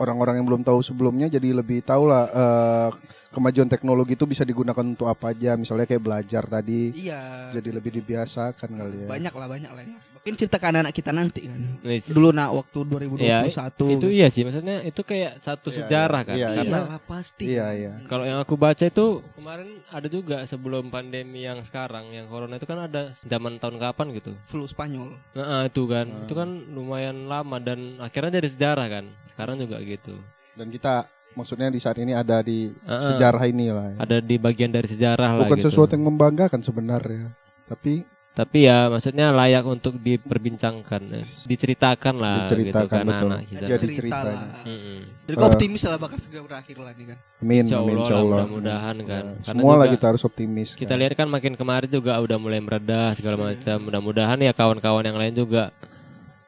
[0.00, 2.88] orang-orang yang belum tahu sebelumnya jadi lebih tahu lah eh,
[3.30, 5.54] kemajuan teknologi itu bisa digunakan untuk apa aja.
[5.54, 7.52] Misalnya kayak belajar tadi iya.
[7.52, 9.08] jadi lebih dibiasakan kali ya.
[9.12, 12.06] Banyak lah banyak lah ya mungkin cerita ke anak kita nanti kan Wis.
[12.06, 13.42] dulu nak waktu 2021 Ya,
[13.90, 16.28] itu iya sih maksudnya itu kayak satu Iya, sejarah iya.
[16.28, 16.56] kan Iya, iya.
[16.56, 21.42] karena Iyalah, pasti iya iya kalau yang aku baca itu kemarin ada juga sebelum pandemi
[21.42, 25.82] yang sekarang yang corona itu kan ada zaman tahun kapan gitu flu Spanyol nah itu
[25.84, 26.22] kan Hmm.
[26.22, 30.14] itu kan lumayan lama dan akhirnya jadi sejarah kan sekarang juga gitu
[30.52, 33.02] dan kita maksudnya di saat ini ada di Heeh.
[33.04, 33.96] sejarah ini lah ya.
[33.98, 37.34] ada di bagian dari sejarah lah bukan gitu sesuatu yang membanggakan sebenarnya
[37.66, 43.28] tapi tapi ya maksudnya layak untuk diperbincangkan eh, diceritakan lah Diceritakan, gitu kan betul.
[43.28, 44.32] anak kita Jadi Cerita ceritanya.
[44.32, 44.64] lah.
[44.64, 44.98] Mm-mm.
[45.20, 48.14] jadi kau optimis lah bakal segera berakhir lah nih kan amin Insya amin Allah insya
[48.14, 50.98] lah, Allah mudah-mudahan kan Ya, semua lah kita harus optimis kita kan.
[50.98, 53.44] lihat kan makin kemarin juga udah mulai meredah segala Iya.
[53.50, 55.74] macam mudah-mudahan ya kawan-kawan yang lain juga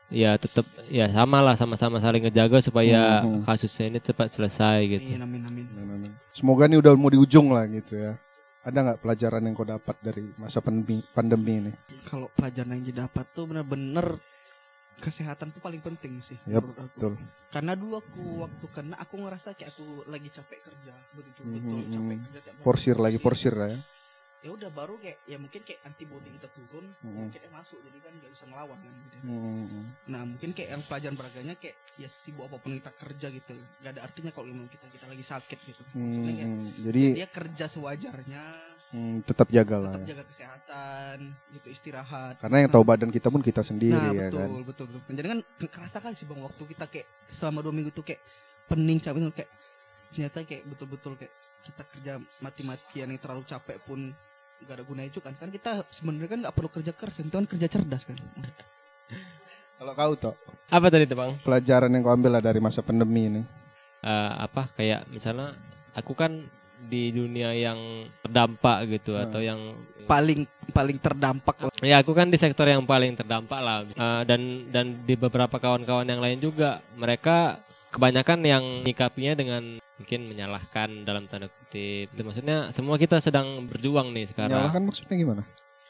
[0.08, 3.44] ya tetap ya sama lah sama-sama saling ngejaga supaya Hmm, hmm.
[3.44, 6.10] kasusnya ini cepat selesai gitu amin amin amin Amin, amin.
[6.30, 8.12] semoga nih udah mau di ujung lah gitu ya
[8.62, 11.72] ada nggak pelajaran yang kau dapat dari masa pandemi pandemi ini
[12.06, 14.18] kalau pelajaran yang didapat tuh bener-bener
[14.98, 16.86] kesehatan tuh paling penting sih menurut aku.
[16.94, 17.12] betul
[17.50, 21.90] karena dulu aku waktu kena aku ngerasa kayak aku lagi capek kerja betul betul Mhm,
[21.90, 22.22] capek mhm.
[22.22, 23.78] kerja tiap porsir lagi porsir lah ya
[24.42, 27.30] ya udah baru kayak ya mungkin kayak antibody kita turun Mhm.
[27.30, 29.16] kayak masuk jadi kan nggak bisa ngelawan kan gitu.
[29.22, 33.54] Hmm, nah mungkin kayak yang pelajaran beraganya kayak ya sibuk apa pun kita kerja gitu
[33.54, 37.28] nggak ada artinya kalau memang kita kita lagi sakit gitu Maksudnya kayak hmm, jadi dia
[37.30, 38.42] kerja sewajarnya
[38.90, 40.10] hmm, tetap jaga lah tetap ya.
[40.10, 41.16] jaga kesehatan
[41.54, 44.84] gitu istirahat karena yang tahu badan kita pun kita sendiri nah ya betul, kan betul
[44.90, 45.40] betul jadi kan
[45.70, 48.18] kerasa kali sih bang waktu kita kayak selama dua minggu tuh kayak
[48.66, 49.50] pening capek kayak
[50.10, 51.30] ternyata kayak betul-betul kayak
[51.62, 52.12] kita kerja
[52.42, 54.10] mati-matian yang terlalu capek pun
[54.64, 55.34] gak ada gunanya juga kan.
[55.36, 58.16] Kan kita sebenarnya kan nggak perlu kerja keras itu kan kerja cerdas kan.
[59.78, 60.34] Kalau kau toh
[60.70, 61.32] apa tadi tuh bang?
[61.42, 63.42] Pelajaran yang kau ambil lah dari masa pandemi ini.
[64.02, 65.58] Eh, apa kayak misalnya
[65.94, 66.46] aku kan
[66.82, 67.78] di dunia yang
[68.22, 69.22] terdampak gitu Hmm.
[69.26, 69.60] atau yang
[70.06, 70.42] paling
[70.74, 71.70] paling terdampak lah.
[71.78, 73.86] ya aku kan di sektor yang paling terdampak lah.
[73.86, 79.62] Eh, dan dan di beberapa kawan-kawan yang lain juga mereka kebanyakan yang nyikapinya dengan
[80.02, 82.10] mungkin menyalahkan dalam tanda kutip.
[82.10, 84.50] Itu maksudnya semua kita sedang berjuang nih sekarang.
[84.52, 85.42] Menyalahkan maksudnya gimana?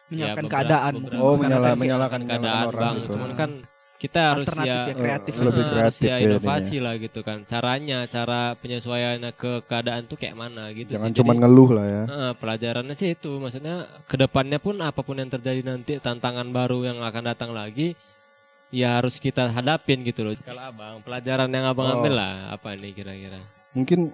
[0.07, 0.93] Menyalahkan beberapa- keadaan.
[1.01, 2.95] beberapa- oh ada- menyalahkan keadaan orang bang.
[3.01, 3.13] gitu.
[3.17, 3.51] Cuman kan
[3.97, 5.45] kita harus ya ya kreatif lah.
[5.47, 7.39] lebih harus kreatif ya ya inovasi lah gitu kan.
[7.43, 11.17] Caranya cara penyesuaiannya ke keadaan tuh kayak mana gitu jangan sih.
[11.17, 12.03] cuma Jadi, ngeluh lah ya.
[12.05, 13.31] eh, pelajarannya sih itu.
[13.39, 17.95] Maksudnya ke depannya pun apa pun yang terjadi nanti tantangan baru yang akan datang lagi
[18.69, 20.35] ya harus kita hadapin gitu loh.
[20.35, 21.95] Kalau abang pelajaran yang abang Oh.
[21.97, 23.39] ambil lah apa nih kira-kira
[23.73, 24.13] mungkin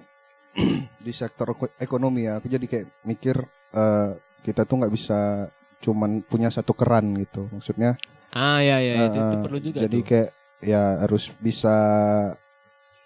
[1.05, 3.35] di sektor eko- ekonomi ya aku jadi kayak mikir
[3.75, 4.09] eh,
[4.43, 5.49] kita tuh nggak bisa
[5.79, 7.95] cuman punya satu keran gitu maksudnya
[8.29, 9.77] Ah ya ya itu, itu Uh, perlu juga.
[9.81, 10.05] Jadi tuh.
[10.05, 10.29] kayak
[10.61, 11.77] ya harus bisa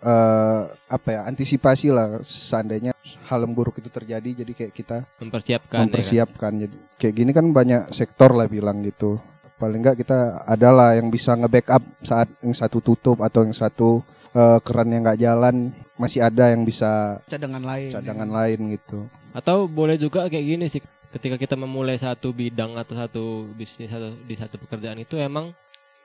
[0.04, 2.92] eh apa ya antisipasi lah seandainya
[3.32, 5.72] hal yang buruk itu terjadi jadi kayak kita mempersiapkan.
[5.72, 5.84] ya kan?
[5.88, 9.24] mempersiapkan jadi kayak gini kan banyak sektor lah bilang gitu
[9.56, 14.04] paling enggak kita adalah yang bisa nge-backup saat yang satu tutup atau yang satu
[14.34, 15.56] eh, keran yang nggak jalan
[15.94, 20.78] masih ada yang bisa cadangan lain cadangan lain gitu Atau boleh juga kayak gini sih.
[21.10, 25.54] Ketika kita memulai satu bidang atau satu bisnis atau di satu pekerjaan itu emang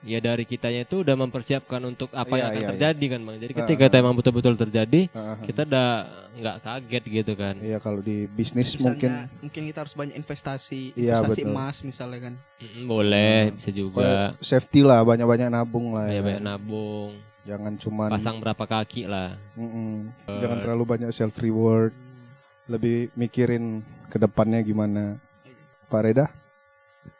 [0.00, 3.36] ya dari kitanya itu udah mempersiapkan untuk apa Iya, yang akan iya, terjadi kan bang.
[3.40, 5.88] Jadi ketika itu emang betul-betul terjadi, Ah, kita udah
[6.38, 7.54] nggak kaget gitu kan.
[7.58, 9.10] Iya kalau di bisnis Misalnya, mungkin
[9.42, 11.52] mungkin kita harus banyak investasi Iya, investasi betul.
[11.52, 14.36] emas misalnya kan Mm, boleh, bisa juga.
[14.40, 17.12] safety lah banyak-banyak nabung lah ya Kayak banyak nabung,
[17.48, 19.40] jangan cuman pasang berapa kaki lah.
[19.54, 20.12] Mm-mm.
[20.28, 21.96] jangan terlalu banyak self reward
[22.64, 25.16] lebih mikirin ke depannya gimana
[25.86, 26.26] Pak Reda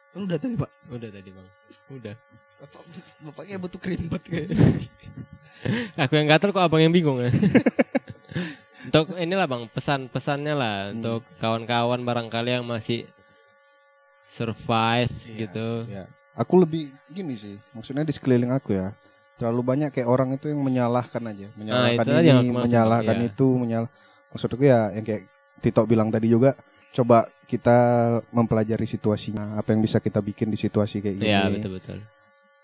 [0.09, 1.49] kan udah tadi pak Udah tadi bang,
[1.91, 2.15] udah.
[2.59, 2.83] bapak
[3.23, 4.49] bapaknya butuh kerimpet kayak
[5.99, 7.31] Aku yang gatel kok abang yang bingung ya.
[8.85, 10.95] untuk inilah bang pesan-pesannya lah Hmm.
[10.95, 13.05] untuk kawan-kawan barangkali yang masih
[14.23, 15.69] survive Iya, gitu.
[15.89, 18.93] ya aku lebih gini sih maksudnya di sekeliling aku ya
[19.39, 23.17] terlalu banyak kayak orang itu yang menyalahkan aja menyalahkan itu tadi yang ini maksud, menyalahkan
[23.17, 23.29] iya.
[23.31, 23.91] itu menyalah
[24.35, 25.23] maksudku ya yang kayak
[25.59, 26.55] Tito bilang tadi juga
[26.95, 27.79] coba kita
[28.35, 31.99] mempelajari situasinya apa yang bisa kita bikin di situasi kayak gini Iya betul betul.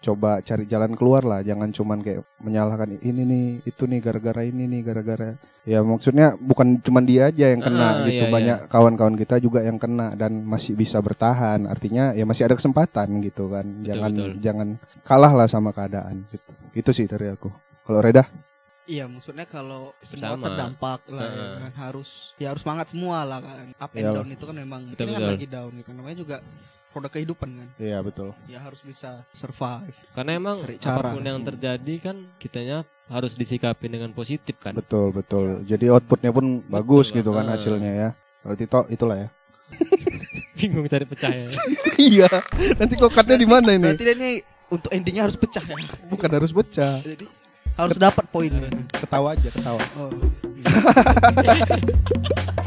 [0.04, 1.40] Coba cari jalan keluar lah.
[1.40, 5.40] Jangan cuman kayak menyalahkan ini nih itu nih gara-gara ini nih gara-gara.
[5.64, 8.28] Ya maksudnya bukan cuman dia aja yang kena Ah, gitu.
[8.28, 11.64] iya, banyak kawan-kawan kita juga yang kena dan masih bisa bertahan.
[11.64, 13.64] Artinya ya masih ada kesempatan gitu kan.
[13.80, 14.30] Jangan betul.
[14.44, 14.68] jangan
[15.00, 16.52] kalah lah sama keadaan gitu.
[16.76, 17.48] Itu sih dari aku.
[17.80, 18.28] Kalau Reda?
[18.84, 20.44] Iya maksudnya kalau semua Sama.
[20.44, 21.56] terdampak lah ya Heeh.
[21.56, 23.72] kan harus ya harus semangat semua lah kan.
[23.74, 24.16] Up and Iyalah.
[24.20, 25.32] down itu kan memang Betul, ini kan betul.
[25.32, 25.90] lagi down gitu.
[25.96, 26.36] Namanya juga
[26.94, 31.02] produk kehidupan kan iya betul ya harus bisa survive Karena emang Cari cara.
[31.02, 34.72] apa pun yang terjadi kan kitanya harus disikapi dengan positif kan.
[34.72, 37.16] betul betul jadi outputnya pun bagus Bang.
[37.18, 37.52] gitu kan Ah.
[37.52, 38.08] hasilnya ya
[38.40, 39.28] kalau Tito itulah ya
[40.54, 41.50] Bingung cari percaya.
[41.98, 42.30] iya
[42.78, 44.30] nanti kokatnya di mana ini berarti dia ini
[44.70, 45.74] untuk endingnya harus pecah ya
[46.06, 47.26] bukan harus pecah jadi
[47.74, 50.08] harus dapat poinnya ketawa aja ketawa oh.